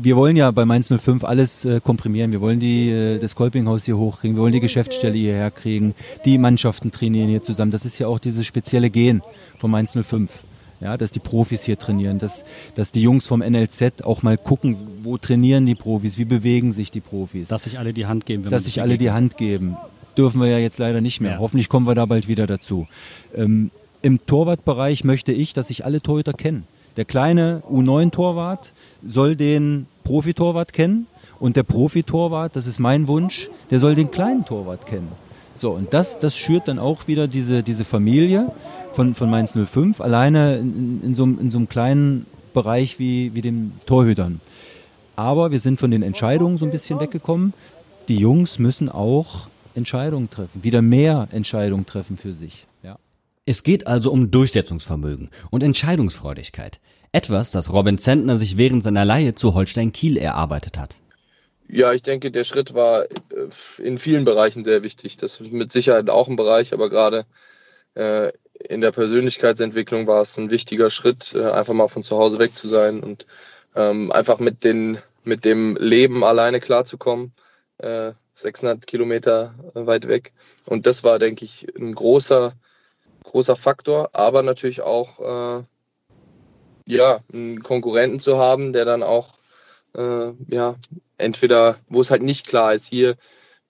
wir 0.02 0.16
wollen 0.16 0.36
ja 0.36 0.50
bei 0.50 0.64
Mainz 0.64 0.88
05 0.88 1.24
alles 1.24 1.66
äh, 1.66 1.80
komprimieren. 1.80 2.32
Wir 2.32 2.40
wollen 2.40 2.60
die, 2.60 2.90
äh, 2.90 3.18
das 3.18 3.34
Kolpinghaus 3.34 3.84
hier 3.84 3.98
hochkriegen, 3.98 4.36
wir 4.36 4.42
wollen 4.42 4.54
die 4.54 4.60
Geschäftsstelle 4.60 5.16
hierher 5.16 5.50
kriegen, 5.50 5.94
die 6.24 6.38
Mannschaften 6.38 6.90
trainieren 6.90 7.28
hier 7.28 7.42
zusammen. 7.42 7.72
Das 7.72 7.84
ist 7.84 7.98
ja 7.98 8.06
auch 8.06 8.18
dieses 8.18 8.46
spezielle 8.46 8.88
Gen 8.88 9.22
von 9.58 9.70
Mainz 9.70 9.92
05 9.92 10.30
ja, 10.78 10.98
dass 10.98 11.10
die 11.10 11.20
Profis 11.20 11.62
hier 11.62 11.78
trainieren, 11.78 12.18
dass, 12.18 12.44
dass 12.74 12.92
die 12.92 13.00
Jungs 13.00 13.26
vom 13.26 13.40
NLZ 13.40 14.02
auch 14.04 14.22
mal 14.22 14.36
gucken, 14.36 14.76
wo 15.02 15.16
trainieren 15.16 15.64
die 15.64 15.74
Profis, 15.74 16.18
wie 16.18 16.26
bewegen 16.26 16.72
sich 16.72 16.90
die 16.90 17.00
Profis. 17.00 17.48
Dass 17.48 17.64
sich 17.64 17.78
alle 17.78 17.94
die 17.94 18.04
Hand 18.04 18.26
geben. 18.26 18.44
Wenn 18.44 18.50
dass 18.50 18.64
sich 18.64 18.82
alle 18.82 18.98
die 18.98 19.10
Hand 19.10 19.38
geben 19.38 19.78
dürfen 20.16 20.40
wir 20.40 20.48
ja 20.48 20.58
jetzt 20.58 20.78
leider 20.78 21.00
nicht 21.00 21.20
mehr. 21.20 21.32
Ja. 21.32 21.38
Hoffentlich 21.38 21.68
kommen 21.68 21.86
wir 21.86 21.94
da 21.94 22.06
bald 22.06 22.28
wieder 22.28 22.46
dazu. 22.46 22.86
Ähm, 23.34 23.70
Im 24.02 24.24
Torwartbereich 24.26 25.04
möchte 25.04 25.32
ich, 25.32 25.52
dass 25.52 25.68
sich 25.68 25.84
alle 25.84 26.00
Torhüter 26.00 26.32
kennen. 26.32 26.66
Der 26.96 27.04
kleine 27.04 27.62
U9-Torwart 27.70 28.72
soll 29.04 29.36
den 29.36 29.86
Profitorwart 30.04 30.72
kennen 30.72 31.06
und 31.38 31.56
der 31.56 31.62
Profitorwart, 31.62 32.56
das 32.56 32.66
ist 32.66 32.78
mein 32.78 33.06
Wunsch, 33.06 33.50
der 33.70 33.78
soll 33.78 33.94
den 33.94 34.10
kleinen 34.10 34.44
Torwart 34.44 34.86
kennen. 34.86 35.08
So, 35.54 35.72
und 35.72 35.92
das, 35.92 36.18
das 36.18 36.36
schürt 36.36 36.68
dann 36.68 36.78
auch 36.78 37.06
wieder 37.06 37.28
diese, 37.28 37.62
diese 37.62 37.84
Familie 37.84 38.52
von, 38.92 39.14
von 39.14 39.30
Mainz 39.30 39.54
05, 39.56 40.00
alleine 40.00 40.56
in, 40.56 41.02
in, 41.02 41.14
so, 41.14 41.24
in 41.24 41.50
so 41.50 41.58
einem 41.58 41.68
kleinen 41.68 42.26
Bereich 42.54 42.98
wie, 42.98 43.34
wie 43.34 43.42
den 43.42 43.72
Torhütern. 43.86 44.40
Aber 45.16 45.50
wir 45.50 45.60
sind 45.60 45.80
von 45.80 45.90
den 45.90 46.02
Entscheidungen 46.02 46.58
so 46.58 46.66
ein 46.66 46.70
bisschen 46.70 47.00
weggekommen. 47.00 47.54
Die 48.08 48.16
Jungs 48.16 48.58
müssen 48.58 48.90
auch 48.90 49.48
Entscheidungen 49.76 50.30
treffen, 50.30 50.64
wieder 50.64 50.82
mehr 50.82 51.28
Entscheidungen 51.30 51.86
treffen 51.86 52.16
für 52.16 52.32
sich. 52.32 52.66
Ja. 52.82 52.98
Es 53.44 53.62
geht 53.62 53.86
also 53.86 54.10
um 54.10 54.30
Durchsetzungsvermögen 54.30 55.30
und 55.50 55.62
Entscheidungsfreudigkeit. 55.62 56.80
Etwas, 57.12 57.50
das 57.50 57.72
Robin 57.72 57.98
Zentner 57.98 58.36
sich 58.36 58.58
während 58.58 58.82
seiner 58.82 59.04
Leihe 59.04 59.34
zu 59.34 59.54
Holstein 59.54 59.92
Kiel 59.92 60.16
erarbeitet 60.16 60.78
hat. 60.78 60.96
Ja, 61.68 61.92
ich 61.92 62.02
denke, 62.02 62.30
der 62.30 62.44
Schritt 62.44 62.74
war 62.74 63.04
äh, 63.04 63.08
in 63.78 63.98
vielen 63.98 64.24
Bereichen 64.24 64.64
sehr 64.64 64.84
wichtig. 64.84 65.16
Das 65.16 65.40
ist 65.40 65.52
mit 65.52 65.72
Sicherheit 65.72 66.08
auch 66.10 66.28
ein 66.28 66.36
Bereich, 66.36 66.72
aber 66.72 66.90
gerade 66.90 67.26
äh, 67.94 68.32
in 68.68 68.80
der 68.80 68.92
Persönlichkeitsentwicklung 68.92 70.06
war 70.06 70.22
es 70.22 70.36
ein 70.38 70.50
wichtiger 70.50 70.90
Schritt, 70.90 71.34
äh, 71.34 71.50
einfach 71.50 71.74
mal 71.74 71.88
von 71.88 72.02
zu 72.02 72.16
Hause 72.18 72.38
weg 72.38 72.56
zu 72.56 72.68
sein 72.68 73.00
und 73.00 73.26
ähm, 73.74 74.12
einfach 74.12 74.38
mit, 74.38 74.64
den, 74.64 74.98
mit 75.24 75.44
dem 75.44 75.76
Leben 75.76 76.24
alleine 76.24 76.60
klarzukommen. 76.60 77.32
Äh, 77.78 78.12
600 78.36 78.86
Kilometer 78.86 79.54
weit 79.74 80.06
weg. 80.08 80.32
Und 80.66 80.86
das 80.86 81.02
war, 81.04 81.18
denke 81.18 81.44
ich, 81.44 81.66
ein 81.76 81.94
großer, 81.94 82.52
großer 83.24 83.56
Faktor, 83.56 84.10
aber 84.12 84.42
natürlich 84.42 84.82
auch, 84.82 85.60
äh, 85.60 85.64
ja, 86.86 87.20
einen 87.32 87.62
Konkurrenten 87.62 88.20
zu 88.20 88.38
haben, 88.38 88.72
der 88.72 88.84
dann 88.84 89.02
auch, 89.02 89.38
äh, 89.96 90.32
ja, 90.48 90.76
entweder, 91.18 91.76
wo 91.88 92.00
es 92.00 92.10
halt 92.10 92.22
nicht 92.22 92.46
klar 92.46 92.74
ist, 92.74 92.86
hier, 92.86 93.16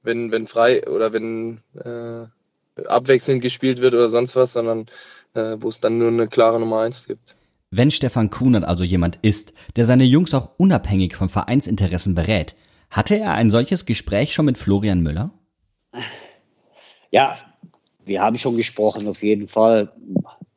wenn, 0.03 0.31
wenn 0.31 0.47
frei 0.47 0.87
oder 0.87 1.13
wenn 1.13 1.61
äh, 1.75 2.27
abwechselnd 2.87 3.43
gespielt 3.43 3.81
wird 3.81 3.95
oder 3.95 4.09
sonst 4.09 4.37
was, 4.37 4.53
sondern 4.53 4.87
äh, 5.35 5.57
wo 5.59 5.69
es 5.69 5.81
dann 5.81 5.99
nur 5.99 6.09
eine 6.09 6.29
klare 6.29 6.61
Nummer 6.61 6.81
eins 6.81 7.07
gibt. 7.07 7.37
Wenn 7.71 7.91
Stefan 7.91 8.31
Kunert 8.31 8.65
also 8.65 8.85
jemand 8.85 9.19
ist, 9.23 9.53
der 9.77 9.85
seine 9.85 10.05
Jungs 10.05 10.35
auch 10.35 10.51
unabhängig 10.57 11.17
von 11.17 11.29
Vereinsinteressen 11.29 12.15
berät, 12.15 12.55
hatte 12.91 13.19
er 13.19 13.33
ein 13.33 13.51
solches 13.51 13.87
Gespräch 13.87 14.33
schon 14.33 14.47
mit 14.47 14.59
Florian 14.59 15.03
Müller? 15.03 15.33
Ja, 17.11 17.39
wir 18.05 18.23
haben 18.23 18.39
schon 18.39 18.57
gesprochen, 18.57 19.09
auf 19.09 19.23
jeden 19.23 19.49
Fall. 19.49 19.93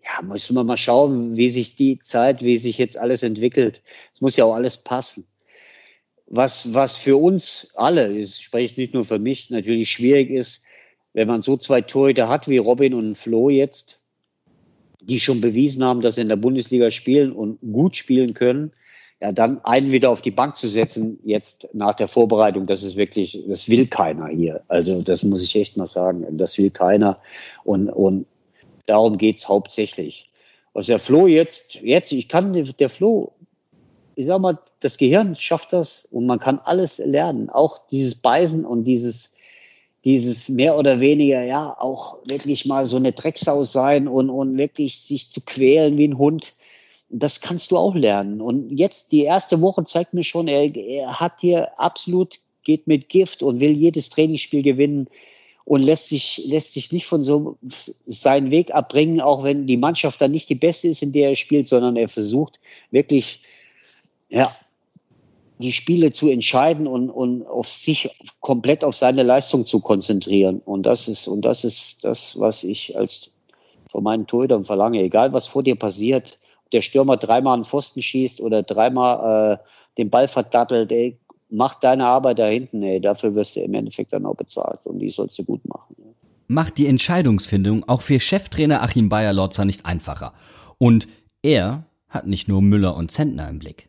Ja, 0.03 0.21
müssen 0.23 0.55
wir 0.55 0.63
mal 0.63 0.77
schauen, 0.77 1.35
wie 1.37 1.49
sich 1.49 1.75
die 1.75 1.99
Zeit, 1.99 2.43
wie 2.43 2.57
sich 2.57 2.77
jetzt 2.77 2.97
alles 2.97 3.23
entwickelt. 3.23 3.81
Es 4.13 4.21
muss 4.21 4.35
ja 4.35 4.45
auch 4.45 4.55
alles 4.55 4.77
passen. 4.77 5.25
Was, 6.27 6.73
was 6.73 6.95
für 6.95 7.17
uns 7.17 7.71
alle, 7.75 8.11
ich 8.11 8.35
spreche 8.35 8.79
nicht 8.79 8.93
nur 8.93 9.03
für 9.03 9.19
mich, 9.19 9.49
natürlich 9.49 9.91
schwierig 9.91 10.29
ist, 10.29 10.63
wenn 11.13 11.27
man 11.27 11.41
so 11.41 11.57
zwei 11.57 11.81
Torhüter 11.81 12.29
hat 12.29 12.47
wie 12.47 12.57
Robin 12.57 12.93
und 12.93 13.17
Flo 13.17 13.49
jetzt, 13.49 14.03
die 15.01 15.19
schon 15.19 15.41
bewiesen 15.41 15.83
haben, 15.83 16.01
dass 16.01 16.15
sie 16.15 16.21
in 16.21 16.29
der 16.29 16.35
Bundesliga 16.35 16.91
spielen 16.91 17.31
und 17.31 17.59
gut 17.61 17.95
spielen 17.95 18.35
können, 18.35 18.71
ja, 19.21 19.31
dann 19.33 19.63
einen 19.65 19.91
wieder 19.91 20.09
auf 20.09 20.21
die 20.21 20.31
Bank 20.31 20.55
zu 20.55 20.67
setzen, 20.67 21.19
jetzt 21.23 21.67
nach 21.73 21.95
der 21.95 22.07
Vorbereitung, 22.07 22.67
das 22.67 22.83
ist 22.83 22.95
wirklich, 22.95 23.43
das 23.47 23.67
will 23.67 23.87
keiner 23.87 24.27
hier. 24.27 24.61
Also 24.69 25.01
das 25.01 25.23
muss 25.23 25.43
ich 25.43 25.55
echt 25.55 25.75
mal 25.75 25.87
sagen, 25.87 26.25
das 26.37 26.57
will 26.57 26.69
keiner. 26.69 27.19
Und, 27.65 27.89
und 27.89 28.25
darum 28.85 29.17
geht's 29.17 29.49
hauptsächlich. 29.49 30.29
Was 30.73 30.85
der 30.85 30.99
Flo 30.99 31.27
jetzt, 31.27 31.75
jetzt, 31.75 32.13
ich 32.13 32.29
kann, 32.29 32.53
der 32.53 32.89
Flo, 32.89 33.33
ich 34.15 34.25
sag 34.25 34.39
mal, 34.39 34.57
das 34.79 34.97
Gehirn 34.97 35.35
schafft 35.35 35.73
das 35.73 36.07
und 36.11 36.25
man 36.25 36.39
kann 36.39 36.59
alles 36.63 36.99
lernen. 36.99 37.49
Auch 37.49 37.85
dieses 37.87 38.15
Beißen 38.15 38.65
und 38.65 38.85
dieses, 38.85 39.35
dieses 40.05 40.47
mehr 40.47 40.77
oder 40.77 41.01
weniger, 41.01 41.43
ja, 41.43 41.75
auch 41.77 42.19
wirklich 42.27 42.65
mal 42.65 42.85
so 42.85 42.95
eine 42.95 43.11
Drecksau 43.11 43.65
sein 43.65 44.07
und, 44.07 44.29
und 44.29 44.57
wirklich 44.57 44.97
sich 45.01 45.29
zu 45.29 45.41
quälen 45.41 45.97
wie 45.97 46.07
ein 46.07 46.17
Hund 46.17 46.53
das 47.09 47.41
kannst 47.41 47.71
du 47.71 47.77
auch 47.77 47.95
lernen. 47.95 48.41
Und 48.41 48.69
jetzt 48.77 49.11
die 49.11 49.23
erste 49.23 49.61
Woche 49.61 49.83
zeigt 49.83 50.13
mir 50.13 50.23
schon, 50.23 50.47
er, 50.47 50.75
er 50.75 51.19
hat 51.19 51.41
hier 51.41 51.79
absolut, 51.79 52.39
geht 52.63 52.87
mit 52.87 53.09
Gift 53.09 53.41
und 53.41 53.59
will 53.59 53.71
jedes 53.71 54.09
Trainingsspiel 54.09 54.61
gewinnen 54.61 55.07
und 55.65 55.81
lässt 55.81 56.09
sich, 56.09 56.41
lässt 56.45 56.73
sich 56.73 56.91
nicht 56.91 57.05
von 57.05 57.23
so 57.23 57.57
seinen 58.05 58.51
Weg 58.51 58.73
abbringen, 58.73 59.21
auch 59.21 59.43
wenn 59.43 59.67
die 59.67 59.77
Mannschaft 59.77 60.21
dann 60.21 60.31
nicht 60.31 60.49
die 60.49 60.55
beste 60.55 60.87
ist, 60.87 61.01
in 61.01 61.11
der 61.11 61.29
er 61.29 61.35
spielt, 61.35 61.67
sondern 61.67 61.95
er 61.95 62.07
versucht 62.07 62.59
wirklich, 62.91 63.41
ja, 64.29 64.51
die 65.59 65.73
Spiele 65.73 66.11
zu 66.11 66.29
entscheiden 66.29 66.87
und, 66.87 67.09
und 67.09 67.45
auf 67.45 67.69
sich 67.69 68.09
komplett 68.39 68.83
auf 68.83 68.95
seine 68.95 69.23
Leistung 69.23 69.65
zu 69.65 69.79
konzentrieren. 69.81 70.61
Und 70.63 70.83
das 70.83 71.07
ist, 71.07 71.27
und 71.27 71.41
das 71.41 71.65
ist 71.65 72.05
das, 72.05 72.39
was 72.39 72.63
ich 72.63 72.95
als 72.95 73.29
von 73.89 74.03
meinen 74.03 74.25
Torhütern 74.25 74.63
verlange. 74.63 75.01
Egal 75.01 75.33
was 75.33 75.47
vor 75.47 75.63
dir 75.63 75.75
passiert, 75.75 76.39
der 76.71 76.81
Stürmer 76.81 77.17
dreimal 77.17 77.55
einen 77.55 77.65
Pfosten 77.65 78.01
schießt 78.01 78.41
oder 78.41 78.63
dreimal 78.63 79.53
äh, 79.53 79.57
den 79.97 80.09
Ball 80.09 80.27
verdattelt, 80.27 80.91
ey, 80.91 81.17
mach 81.49 81.75
deine 81.75 82.05
Arbeit 82.05 82.39
da 82.39 82.47
hinten, 82.47 82.83
ey, 82.83 83.01
dafür 83.01 83.35
wirst 83.35 83.55
du 83.55 83.61
im 83.61 83.73
Endeffekt 83.73 84.13
dann 84.13 84.25
auch 84.25 84.35
bezahlt 84.35 84.85
und 84.85 84.99
die 84.99 85.09
sollst 85.09 85.37
du 85.39 85.43
gut 85.43 85.67
machen. 85.67 85.95
Macht 86.47 86.77
die 86.77 86.87
Entscheidungsfindung 86.87 87.87
auch 87.87 88.01
für 88.01 88.19
Cheftrainer 88.19 88.81
Achim 88.81 89.09
Bayer-Lotzer 89.09 89.65
nicht 89.65 89.85
einfacher. 89.85 90.33
Und 90.79 91.07
er 91.43 91.83
hat 92.07 92.25
nicht 92.25 92.47
nur 92.47 92.61
Müller 92.61 92.95
und 92.95 93.11
Zentner 93.11 93.47
im 93.49 93.59
Blick. 93.59 93.88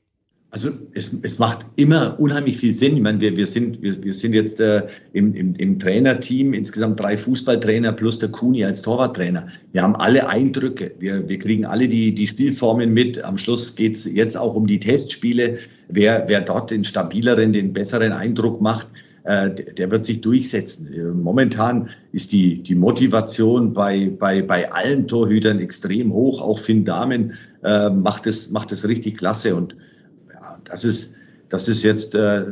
Also 0.53 0.71
es, 0.95 1.21
es 1.23 1.39
macht 1.39 1.65
immer 1.77 2.19
unheimlich 2.19 2.57
viel 2.57 2.73
Sinn. 2.73 2.97
Ich 2.97 3.03
meine, 3.03 3.21
wir, 3.21 3.37
wir, 3.37 3.47
sind, 3.47 3.81
wir, 3.83 4.03
wir 4.03 4.13
sind 4.13 4.35
jetzt 4.35 4.59
äh, 4.59 4.85
im, 5.13 5.33
im, 5.35 5.55
im 5.55 5.79
Trainerteam, 5.79 6.55
insgesamt 6.55 6.99
drei 6.99 7.17
Fußballtrainer 7.17 7.93
plus 7.93 8.19
der 8.19 8.31
Kuni 8.31 8.65
als 8.65 8.83
Torwarttrainer. 8.83 9.47
Wir 9.73 9.83
haben 9.83 9.95
alle 9.95 10.29
Eindrücke, 10.29 10.91
wir, 10.99 11.29
wir 11.29 11.39
kriegen 11.39 11.65
alle 11.65 11.87
die, 11.87 12.13
die 12.13 12.27
Spielformen 12.27 12.93
mit. 12.93 13.23
Am 13.23 13.37
Schluss 13.37 13.77
geht's 13.77 14.07
jetzt 14.07 14.37
auch 14.37 14.57
um 14.57 14.67
die 14.67 14.81
Testspiele. 14.81 15.59
Wer, 15.89 16.25
wer 16.27 16.41
dort 16.41 16.73
den 16.73 16.83
stabileren, 16.83 17.53
den 17.53 17.73
besseren 17.73 18.11
Eindruck 18.13 18.61
macht, 18.61 18.89
äh, 19.23 19.51
der 19.51 19.89
wird 19.93 20.05
sich 20.05 20.21
durchsetzen. 20.21 20.93
Äh, 20.93 21.15
momentan 21.15 21.89
ist 22.11 22.33
die, 22.33 22.61
die 22.61 22.75
Motivation 22.75 23.73
bei, 23.73 24.11
bei, 24.19 24.43
bei 24.43 24.71
allen 24.73 25.07
Torhütern 25.07 25.61
extrem 25.61 26.13
hoch. 26.13 26.41
Auch 26.41 26.59
Finn 26.59 26.85
Damen 26.85 27.35
äh, 27.63 27.91
macht, 27.91 28.27
es, 28.27 28.51
macht 28.51 28.73
es 28.73 28.89
richtig 28.89 29.17
klasse 29.17 29.55
und 29.55 29.77
das 30.65 30.85
ist, 30.85 31.17
das 31.49 31.69
ist 31.69 31.83
jetzt 31.83 32.15
äh, 32.15 32.45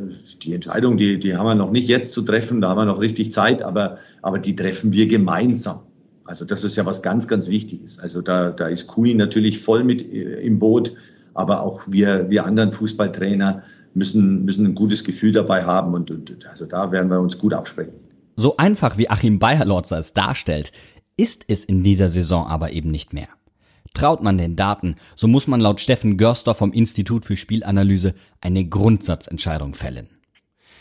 die 0.42 0.54
Entscheidung, 0.54 0.96
die, 0.96 1.18
die 1.18 1.36
haben 1.36 1.46
wir 1.46 1.54
noch 1.54 1.70
nicht 1.70 1.88
jetzt 1.88 2.12
zu 2.12 2.22
treffen, 2.22 2.60
da 2.60 2.70
haben 2.70 2.78
wir 2.78 2.84
noch 2.84 3.00
richtig 3.00 3.32
Zeit, 3.32 3.62
aber, 3.62 3.98
aber 4.22 4.38
die 4.38 4.56
treffen 4.56 4.92
wir 4.92 5.06
gemeinsam. 5.06 5.80
Also 6.24 6.44
das 6.44 6.64
ist 6.64 6.76
ja 6.76 6.84
was 6.84 7.02
ganz, 7.02 7.26
ganz 7.26 7.48
Wichtiges. 7.48 7.98
Also 7.98 8.20
da, 8.20 8.50
da 8.50 8.68
ist 8.68 8.86
Kuni 8.86 9.14
natürlich 9.14 9.60
voll 9.60 9.84
mit 9.84 10.02
äh, 10.02 10.40
im 10.40 10.58
Boot, 10.58 10.94
aber 11.34 11.62
auch 11.62 11.82
wir, 11.88 12.28
wir 12.28 12.44
anderen 12.44 12.72
Fußballtrainer 12.72 13.62
müssen, 13.94 14.44
müssen 14.44 14.66
ein 14.66 14.74
gutes 14.74 15.04
Gefühl 15.04 15.32
dabei 15.32 15.64
haben 15.64 15.94
und, 15.94 16.10
und 16.10 16.46
also 16.48 16.66
da 16.66 16.92
werden 16.92 17.10
wir 17.10 17.20
uns 17.20 17.38
gut 17.38 17.54
absprechen. 17.54 17.94
So 18.36 18.56
einfach 18.56 18.98
wie 18.98 19.08
Achim 19.08 19.38
Bayerlotzer 19.38 19.98
es 19.98 20.12
darstellt, 20.12 20.72
ist 21.16 21.44
es 21.48 21.64
in 21.64 21.82
dieser 21.82 22.08
Saison 22.08 22.46
aber 22.46 22.72
eben 22.72 22.90
nicht 22.90 23.12
mehr. 23.12 23.28
Traut 23.98 24.22
man 24.22 24.38
den 24.38 24.54
Daten, 24.54 24.94
so 25.16 25.26
muss 25.26 25.48
man 25.48 25.58
laut 25.58 25.80
Steffen 25.80 26.16
Görster 26.18 26.54
vom 26.54 26.72
Institut 26.72 27.24
für 27.24 27.34
Spielanalyse 27.34 28.14
eine 28.40 28.64
Grundsatzentscheidung 28.64 29.74
fällen. 29.74 30.06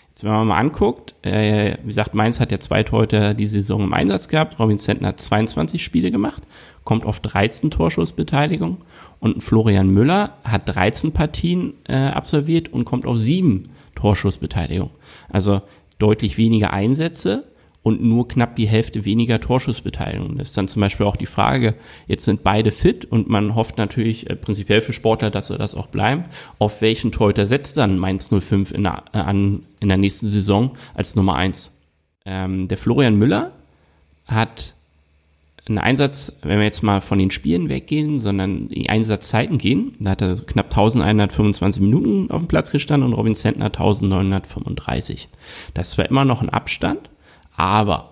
Jetzt, 0.09 0.23
wenn 0.23 0.29
man 0.29 0.45
mal 0.45 0.59
anguckt, 0.59 1.15
äh, 1.23 1.77
wie 1.81 1.87
gesagt, 1.87 2.13
Mainz 2.13 2.39
hat 2.39 2.51
ja 2.51 2.59
zwei 2.59 2.83
Torhüter 2.83 3.33
die 3.33 3.47
Saison 3.47 3.83
im 3.85 3.93
Einsatz 3.93 4.27
gehabt. 4.27 4.59
Robin 4.59 4.77
Zentner 4.77 5.07
hat 5.07 5.19
22 5.19 5.83
Spiele 5.83 6.11
gemacht, 6.11 6.43
kommt 6.83 7.07
auf 7.07 7.19
13 7.19 7.71
Torschussbeteiligung 7.71 8.83
und 9.19 9.41
Florian 9.41 9.89
Müller 9.89 10.37
hat 10.43 10.69
13 10.69 11.11
Partien 11.11 11.73
äh, 11.87 11.95
absolviert 11.95 12.71
und 12.71 12.85
kommt 12.85 13.07
auf 13.07 13.17
7 13.17 13.69
Torschussbeteiligung. 13.95 14.91
Also 15.27 15.63
deutlich 15.97 16.37
weniger 16.37 16.71
Einsätze 16.71 17.45
und 17.87 18.03
nur 18.03 18.27
knapp 18.27 18.57
die 18.57 18.67
Hälfte 18.67 19.05
weniger 19.05 19.39
Torschussbeteiligung. 19.39 20.37
Das 20.37 20.49
ist 20.49 20.57
dann 20.57 20.67
zum 20.67 20.81
Beispiel 20.81 21.05
auch 21.05 21.15
die 21.15 21.25
Frage, 21.25 21.75
jetzt 22.05 22.25
sind 22.25 22.43
beide 22.43 22.71
fit 22.71 23.05
und 23.05 23.29
man 23.29 23.55
hofft 23.55 23.77
natürlich 23.77 24.29
äh, 24.29 24.35
prinzipiell 24.35 24.81
für 24.81 24.91
Sportler, 24.91 25.29
dass 25.29 25.47
sie 25.47 25.57
das 25.57 25.73
auch 25.73 25.87
bleiben. 25.87 26.25
Auf 26.59 26.81
welchen 26.81 27.13
Torhüter 27.13 27.47
setzt 27.47 27.77
dann 27.77 27.97
Mainz 27.97 28.27
05 28.27 28.71
in 28.71 28.83
der, 28.83 29.03
äh, 29.13 29.19
an, 29.19 29.63
in 29.79 29.87
der 29.87 29.97
nächsten 29.97 30.29
Saison 30.29 30.71
als 30.95 31.15
Nummer 31.15 31.35
eins? 31.35 31.71
Ähm, 32.25 32.67
der 32.67 32.77
Florian 32.77 33.15
Müller 33.15 33.53
hat 34.25 34.73
einen 35.69 35.77
Einsatz, 35.77 36.33
wenn 36.41 36.57
wir 36.57 36.65
jetzt 36.65 36.83
mal 36.83 36.99
von 36.99 37.19
den 37.19 37.31
Spielen 37.31 37.69
weggehen, 37.69 38.19
sondern 38.19 38.67
die 38.67 38.89
Einsatzzeiten 38.89 39.57
gehen, 39.57 39.93
da 39.99 40.09
hat 40.09 40.21
er 40.21 40.35
knapp 40.35 40.65
1125 40.65 41.81
Minuten 41.81 42.31
auf 42.31 42.41
dem 42.41 42.49
Platz 42.49 42.71
gestanden 42.71 43.07
und 43.07 43.15
Robin 43.17 43.35
Zentner 43.35 43.67
1935. 43.67 45.29
Das 45.73 45.91
zwar 45.91 46.09
immer 46.09 46.25
noch 46.25 46.41
ein 46.41 46.49
Abstand, 46.49 47.09
aber 47.57 48.11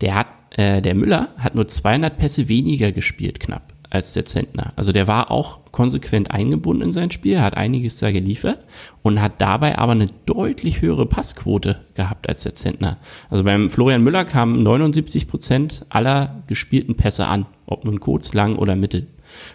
der 0.00 0.14
hat, 0.14 0.28
äh, 0.56 0.80
der 0.80 0.94
Müller 0.94 1.28
hat 1.36 1.54
nur 1.54 1.68
200 1.68 2.16
Pässe 2.16 2.48
weniger 2.48 2.92
gespielt 2.92 3.40
knapp 3.40 3.74
als 3.90 4.12
der 4.12 4.24
Zentner. 4.24 4.72
Also 4.76 4.92
der 4.92 5.08
war 5.08 5.32
auch 5.32 5.58
konsequent 5.72 6.30
eingebunden 6.30 6.84
in 6.84 6.92
sein 6.92 7.10
Spiel, 7.10 7.40
hat 7.40 7.56
einiges 7.56 7.98
da 7.98 8.12
geliefert 8.12 8.64
und 9.02 9.20
hat 9.20 9.40
dabei 9.40 9.78
aber 9.78 9.92
eine 9.92 10.06
deutlich 10.26 10.80
höhere 10.80 11.06
Passquote 11.06 11.80
gehabt 11.94 12.28
als 12.28 12.44
der 12.44 12.54
Zentner. 12.54 12.98
Also 13.28 13.42
beim 13.42 13.68
Florian 13.68 14.02
Müller 14.02 14.24
kamen 14.24 14.62
79 14.62 15.26
Prozent 15.26 15.84
aller 15.88 16.42
gespielten 16.46 16.94
Pässe 16.94 17.26
an, 17.26 17.46
ob 17.66 17.84
nun 17.84 17.98
kurz, 17.98 18.32
lang 18.32 18.56
oder 18.56 18.76
mittel. 18.76 19.08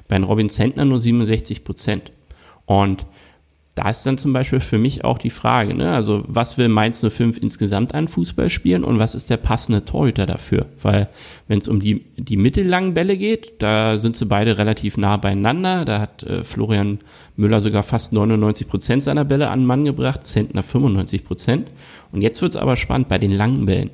Bei 0.10 0.22
Robin 0.22 0.50
Zentner 0.50 0.84
nur 0.84 1.00
67 1.00 1.64
Prozent. 1.64 2.12
Und 2.66 3.06
da 3.76 3.90
ist 3.90 4.06
dann 4.06 4.18
zum 4.18 4.32
Beispiel 4.32 4.62
für 4.62 4.78
mich 4.78 5.04
auch 5.04 5.18
die 5.18 5.30
Frage, 5.30 5.74
ne? 5.74 5.94
also 5.94 6.24
was 6.28 6.58
will 6.58 6.70
Mainz 6.70 7.06
05 7.06 7.38
insgesamt 7.38 7.94
an 7.94 8.08
Fußball 8.08 8.50
spielen 8.50 8.86
und 8.86 9.00
was 9.00 9.16
ist 9.16 9.30
der 9.30 9.36
passende 9.36 9.84
Torhüter 9.84 10.26
dafür? 10.26 10.68
Weil 10.82 11.10
wenn 11.50 11.60
es 11.60 11.68
um 11.68 11.82
die, 11.82 12.06
die 12.16 12.38
mittellangen 12.38 12.94
Bälle 12.94 13.18
geht, 13.18 13.62
da 13.62 14.00
sind 14.00 14.16
sie 14.16 14.26
beide 14.26 14.58
relativ 14.58 14.96
nah 14.96 15.18
beieinander. 15.18 15.84
Da 15.84 16.00
hat 16.00 16.24
äh, 16.24 16.46
Florian 16.46 17.00
Müller 17.36 17.60
sogar 17.60 17.84
fast 17.84 18.14
99 18.14 18.70
Prozent 18.70 19.04
seiner 19.04 19.26
Bälle 19.26 19.50
an 19.50 19.66
Mann 19.66 19.84
gebracht, 19.84 20.26
Zentner 20.26 20.64
95 20.64 21.26
Prozent. 21.26 21.68
Und 22.14 22.22
jetzt 22.22 22.42
wird's 22.42 22.56
aber 22.56 22.78
spannend 22.78 23.10
bei 23.10 23.18
den 23.18 23.34
langen 23.34 23.66
Bällen. 23.66 23.90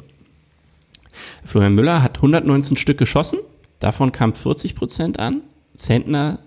Florian 1.44 1.74
Müller 1.74 2.04
hat 2.04 2.18
119 2.18 2.78
Stück 2.78 3.00
geschossen, 3.00 3.40
davon 3.80 4.12
kam 4.12 4.36
40 4.36 4.76
Prozent 4.76 5.20
an, 5.20 5.42
Zentner 5.76 6.38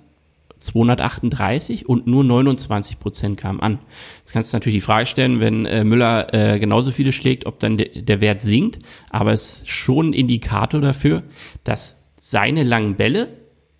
238 0.64 1.88
und 1.88 2.07
nur 2.07 2.24
29 2.24 2.98
Prozent 2.98 3.37
kamen 3.37 3.61
an. 3.61 3.79
Jetzt 4.20 4.33
kannst 4.33 4.53
du 4.53 4.57
natürlich 4.57 4.79
die 4.79 4.87
Frage 4.87 5.07
stellen, 5.07 5.38
wenn 5.40 5.66
äh, 5.66 5.85
Müller 5.85 6.33
äh, 6.33 6.59
genauso 6.59 6.90
viele 6.90 7.12
schlägt, 7.12 7.44
ob 7.46 7.61
dann 7.61 7.77
de 7.77 8.03
der 8.03 8.20
Wert 8.20 8.40
sinkt, 8.40 8.79
aber 9.11 9.33
es 9.33 9.59
ist 9.59 9.68
schon 9.68 10.11
ein 10.11 10.12
Indikator 10.14 10.81
dafür, 10.81 11.22
dass 11.64 12.03
seine 12.18 12.64
langen 12.64 12.96
Bälle 12.96 13.29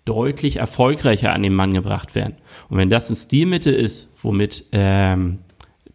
deutlich 0.05 0.57
erfolgreicher 0.57 1.33
an 1.33 1.41
den 1.41 1.55
Mann 1.55 1.73
gebracht 1.73 2.13
werden. 2.13 2.35
Und 2.69 2.77
wenn 2.77 2.91
das 2.91 3.09
ein 3.09 3.15
Stilmittel 3.15 3.73
ist, 3.73 4.09
womit 4.21 4.65
ähm, 4.71 5.39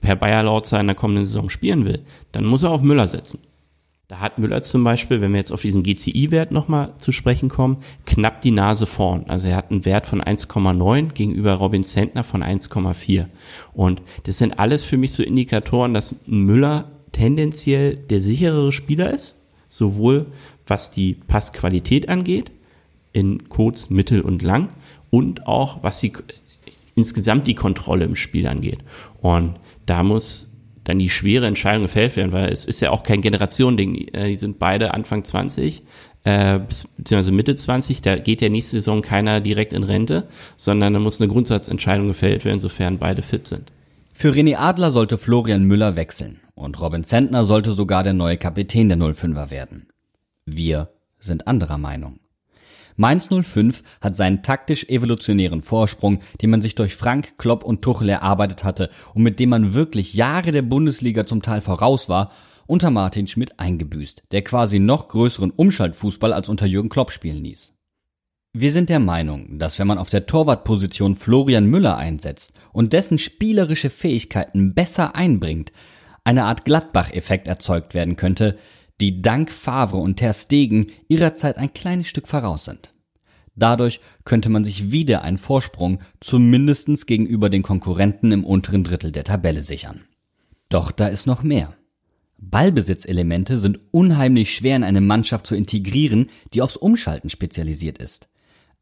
Per 0.00 0.16
Bayer 0.16 0.42
Lautzer 0.42 0.80
in 0.80 0.86
der 0.86 0.96
kommenden 0.96 1.26
Saison 1.26 1.50
spielen 1.50 1.84
will, 1.84 2.04
dann 2.32 2.44
muss 2.44 2.64
er 2.64 2.70
auf 2.70 2.82
Müller 2.82 3.06
setzen. 3.06 3.38
Da 4.10 4.18
hat 4.18 4.40
Müller 4.40 4.60
zum 4.62 4.82
Beispiel, 4.82 5.20
wenn 5.20 5.30
wir 5.30 5.38
jetzt 5.38 5.52
auf 5.52 5.62
diesen 5.62 5.84
GCI-Wert 5.84 6.50
nochmal 6.50 6.94
zu 6.98 7.12
sprechen 7.12 7.48
kommen, 7.48 7.76
knapp 8.06 8.40
die 8.40 8.50
Nase 8.50 8.86
vorn. 8.86 9.26
Also 9.28 9.46
er 9.46 9.54
hat 9.54 9.70
einen 9.70 9.84
Wert 9.84 10.04
von 10.04 10.20
1,9 10.20 11.12
gegenüber 11.12 11.54
Robin 11.54 11.84
Sentner 11.84 12.24
von 12.24 12.42
1,4. 12.42 13.26
Und 13.72 14.02
das 14.24 14.38
sind 14.38 14.58
alles 14.58 14.82
für 14.82 14.96
mich 14.96 15.12
so 15.12 15.22
Indikatoren, 15.22 15.94
dass 15.94 16.16
Müller 16.26 16.90
tendenziell 17.12 17.94
der 17.94 18.18
sicherere 18.18 18.72
Spieler 18.72 19.14
ist, 19.14 19.36
sowohl 19.68 20.26
was 20.66 20.90
die 20.90 21.14
Passqualität 21.14 22.08
angeht, 22.08 22.50
in 23.12 23.48
kurz, 23.48 23.90
mittel 23.90 24.22
und 24.22 24.42
lang, 24.42 24.70
und 25.10 25.46
auch 25.46 25.84
was 25.84 26.00
die 26.00 26.12
insgesamt 26.96 27.46
die 27.46 27.54
Kontrolle 27.54 28.06
im 28.06 28.16
Spiel 28.16 28.48
angeht. 28.48 28.80
Und 29.20 29.54
da 29.86 30.02
muss 30.02 30.49
dann 30.84 30.98
die 30.98 31.10
schwere 31.10 31.46
Entscheidung 31.46 31.82
gefällt 31.82 32.16
werden, 32.16 32.32
weil 32.32 32.50
es 32.50 32.64
ist 32.64 32.80
ja 32.80 32.90
auch 32.90 33.02
kein 33.02 33.20
Generationending. 33.20 34.08
Äh, 34.08 34.28
die 34.28 34.36
sind 34.36 34.58
beide 34.58 34.94
Anfang 34.94 35.24
20, 35.24 35.82
äh, 36.24 36.60
beziehungsweise 36.96 37.32
Mitte 37.32 37.54
20, 37.54 38.02
da 38.02 38.16
geht 38.16 38.42
ja 38.42 38.48
nächste 38.48 38.76
Saison 38.76 39.02
keiner 39.02 39.40
direkt 39.40 39.72
in 39.72 39.82
Rente, 39.82 40.28
sondern 40.56 40.92
da 40.92 41.00
muss 41.00 41.20
eine 41.20 41.30
Grundsatzentscheidung 41.30 42.08
gefällt 42.08 42.44
werden, 42.44 42.60
sofern 42.60 42.98
beide 42.98 43.22
fit 43.22 43.46
sind. 43.46 43.72
Für 44.12 44.30
René 44.30 44.56
Adler 44.56 44.90
sollte 44.90 45.16
Florian 45.16 45.64
Müller 45.64 45.96
wechseln 45.96 46.40
und 46.54 46.80
Robin 46.80 47.04
Zentner 47.04 47.44
sollte 47.44 47.72
sogar 47.72 48.02
der 48.02 48.12
neue 48.12 48.36
Kapitän 48.36 48.88
der 48.88 48.98
05er 48.98 49.50
werden. 49.50 49.86
Wir 50.44 50.90
sind 51.18 51.46
anderer 51.46 51.78
Meinung. 51.78 52.20
Mainz 52.96 53.28
05 53.30 53.82
hat 54.00 54.16
seinen 54.16 54.42
taktisch-evolutionären 54.42 55.62
Vorsprung, 55.62 56.20
den 56.40 56.50
man 56.50 56.62
sich 56.62 56.74
durch 56.74 56.94
Frank, 56.94 57.38
Klopp 57.38 57.64
und 57.64 57.82
Tuchel 57.82 58.08
erarbeitet 58.08 58.64
hatte 58.64 58.90
und 59.14 59.22
mit 59.22 59.38
dem 59.38 59.50
man 59.50 59.74
wirklich 59.74 60.14
Jahre 60.14 60.50
der 60.50 60.62
Bundesliga 60.62 61.26
zum 61.26 61.42
Teil 61.42 61.60
voraus 61.60 62.08
war, 62.08 62.30
unter 62.66 62.90
Martin 62.90 63.26
Schmidt 63.26 63.58
eingebüßt, 63.58 64.22
der 64.30 64.42
quasi 64.42 64.78
noch 64.78 65.08
größeren 65.08 65.50
Umschaltfußball 65.50 66.32
als 66.32 66.48
unter 66.48 66.66
Jürgen 66.66 66.88
Klopp 66.88 67.10
spielen 67.10 67.42
ließ. 67.42 67.74
Wir 68.52 68.72
sind 68.72 68.88
der 68.88 68.98
Meinung, 68.98 69.58
dass 69.58 69.78
wenn 69.78 69.86
man 69.86 69.98
auf 69.98 70.10
der 70.10 70.26
Torwartposition 70.26 71.14
Florian 71.14 71.66
Müller 71.66 71.96
einsetzt 71.96 72.52
und 72.72 72.92
dessen 72.92 73.18
spielerische 73.18 73.90
Fähigkeiten 73.90 74.74
besser 74.74 75.14
einbringt, 75.14 75.72
eine 76.24 76.44
Art 76.44 76.64
Gladbach-Effekt 76.64 77.46
erzeugt 77.48 77.94
werden 77.94 78.16
könnte, 78.16 78.58
die 79.00 79.22
dank 79.22 79.50
Favre 79.50 79.98
und 79.98 80.16
Ter 80.16 80.32
Stegen 80.32 80.86
ihrer 81.08 81.34
Zeit 81.34 81.56
ein 81.56 81.72
kleines 81.72 82.08
Stück 82.08 82.28
voraus 82.28 82.64
sind. 82.64 82.92
Dadurch 83.56 84.00
könnte 84.24 84.48
man 84.48 84.64
sich 84.64 84.90
wieder 84.92 85.22
einen 85.22 85.38
Vorsprung 85.38 86.00
zumindestens 86.20 87.06
gegenüber 87.06 87.50
den 87.50 87.62
Konkurrenten 87.62 88.32
im 88.32 88.44
unteren 88.44 88.84
Drittel 88.84 89.12
der 89.12 89.24
Tabelle 89.24 89.62
sichern. 89.62 90.02
Doch 90.68 90.92
da 90.92 91.08
ist 91.08 91.26
noch 91.26 91.42
mehr. 91.42 91.74
Ballbesitzelemente 92.38 93.58
sind 93.58 93.80
unheimlich 93.90 94.54
schwer 94.54 94.76
in 94.76 94.84
eine 94.84 95.02
Mannschaft 95.02 95.46
zu 95.46 95.54
integrieren, 95.54 96.28
die 96.54 96.62
aufs 96.62 96.76
Umschalten 96.76 97.28
spezialisiert 97.28 97.98
ist. 97.98 98.28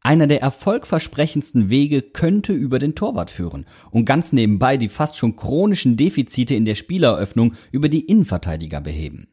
Einer 0.01 0.27
der 0.27 0.41
erfolgversprechendsten 0.41 1.69
Wege 1.69 2.01
könnte 2.01 2.53
über 2.53 2.79
den 2.79 2.95
Torwart 2.95 3.29
führen 3.29 3.65
und 3.91 4.05
ganz 4.05 4.31
nebenbei 4.31 4.77
die 4.77 4.87
fast 4.87 5.17
schon 5.17 5.35
chronischen 5.35 5.97
Defizite 5.97 6.55
in 6.55 6.63
der 6.63 6.75
Spieleröffnung 6.75 7.53
über 7.73 7.89
die 7.89 8.05
Innenverteidiger 8.05 8.79
beheben. 8.79 9.27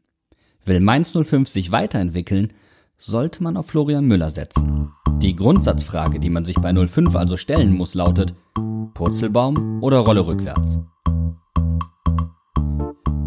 Will 0.66 0.80
Mainz 0.80 1.12
05 1.12 1.48
sich 1.48 1.70
weiterentwickeln, 1.70 2.52
sollte 2.98 3.40
man 3.40 3.56
auf 3.56 3.66
Florian 3.66 4.04
Müller 4.04 4.30
setzen. 4.30 4.90
Die 5.22 5.36
Grundsatzfrage, 5.36 6.18
die 6.18 6.28
man 6.28 6.44
sich 6.44 6.56
bei 6.56 6.74
05 6.74 7.14
also 7.14 7.36
stellen 7.36 7.72
muss, 7.72 7.94
lautet 7.94 8.34
Purzelbaum 8.92 9.80
oder 9.80 9.98
Rolle 9.98 10.26
rückwärts? 10.26 10.80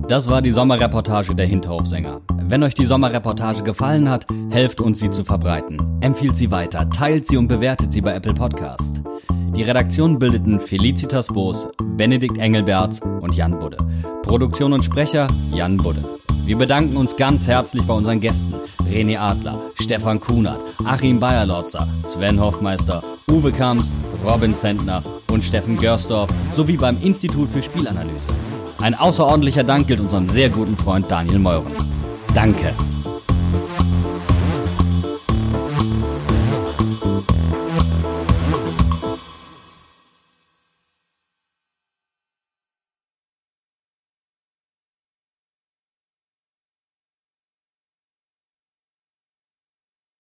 Das 0.10 0.28
war 0.28 0.42
die 0.42 0.52
Sommerreportage 0.52 1.36
der 1.36 1.46
Hinterhofsänger. 1.46 2.22
Wenn 2.42 2.64
euch 2.64 2.74
die 2.74 2.88
Sommerreportage 2.88 3.62
gefallen 3.62 4.10
hat, 4.10 4.26
helft 4.50 4.82
uns 4.82 4.98
sie 4.98 5.12
zu 5.12 5.24
verbreiten. 5.24 5.78
Empfiehlt 6.02 6.36
sie 6.36 6.50
weiter, 6.50 6.90
teilt 6.90 7.28
sie 7.28 7.38
und 7.38 7.48
bewertet 7.48 7.92
sie 7.92 8.02
bei 8.02 8.16
Apple 8.16 8.34
Podcast. 8.34 9.04
Die 9.56 9.62
Redaktion 9.62 10.18
bildeten 10.18 10.60
Felicitas 10.60 11.28
Boos, 11.28 11.68
Benedikt 11.96 12.40
Engelberts 12.40 13.02
und 13.22 13.36
Jan 13.36 13.60
Budde. 13.60 13.78
Produktion 14.24 14.74
und 14.74 14.84
Sprecher 14.84 15.28
Jan 15.54 15.78
Budde. 15.78 16.04
Wir 16.44 16.58
bedanken 16.58 16.98
uns 16.98 17.16
ganz 17.16 17.48
herzlich 17.48 17.84
bei 17.84 17.94
unseren 17.94 18.20
Gästen 18.20 18.56
René 18.92 19.20
Adler, 19.20 19.60
Stefan 19.80 20.20
Kunert, 20.20 20.60
Achim 20.86 21.20
Bayerlotzer, 21.20 21.88
Sven 22.02 22.40
Hoffmeister, 22.40 23.04
Uwe 23.30 23.52
Kamps, 23.52 23.94
Robin 24.26 24.56
Zentner 24.56 25.04
und 25.30 25.44
Steffen 25.44 25.78
Görsdorf 25.78 26.32
sowie 26.56 26.78
beim 26.78 27.00
Institut 27.00 27.48
für 27.48 27.62
Spielanalyse. 27.62 28.26
Ein 28.82 28.96
außerordentlicher 28.96 29.66
Dank 29.66 29.88
gilt 29.88 30.00
unserem 30.00 30.30
sehr 30.30 30.50
guten 30.50 30.78
Freund 30.78 31.12
Daniel 31.12 31.40
Meuren. 31.40 31.74
Danke. 32.34 32.74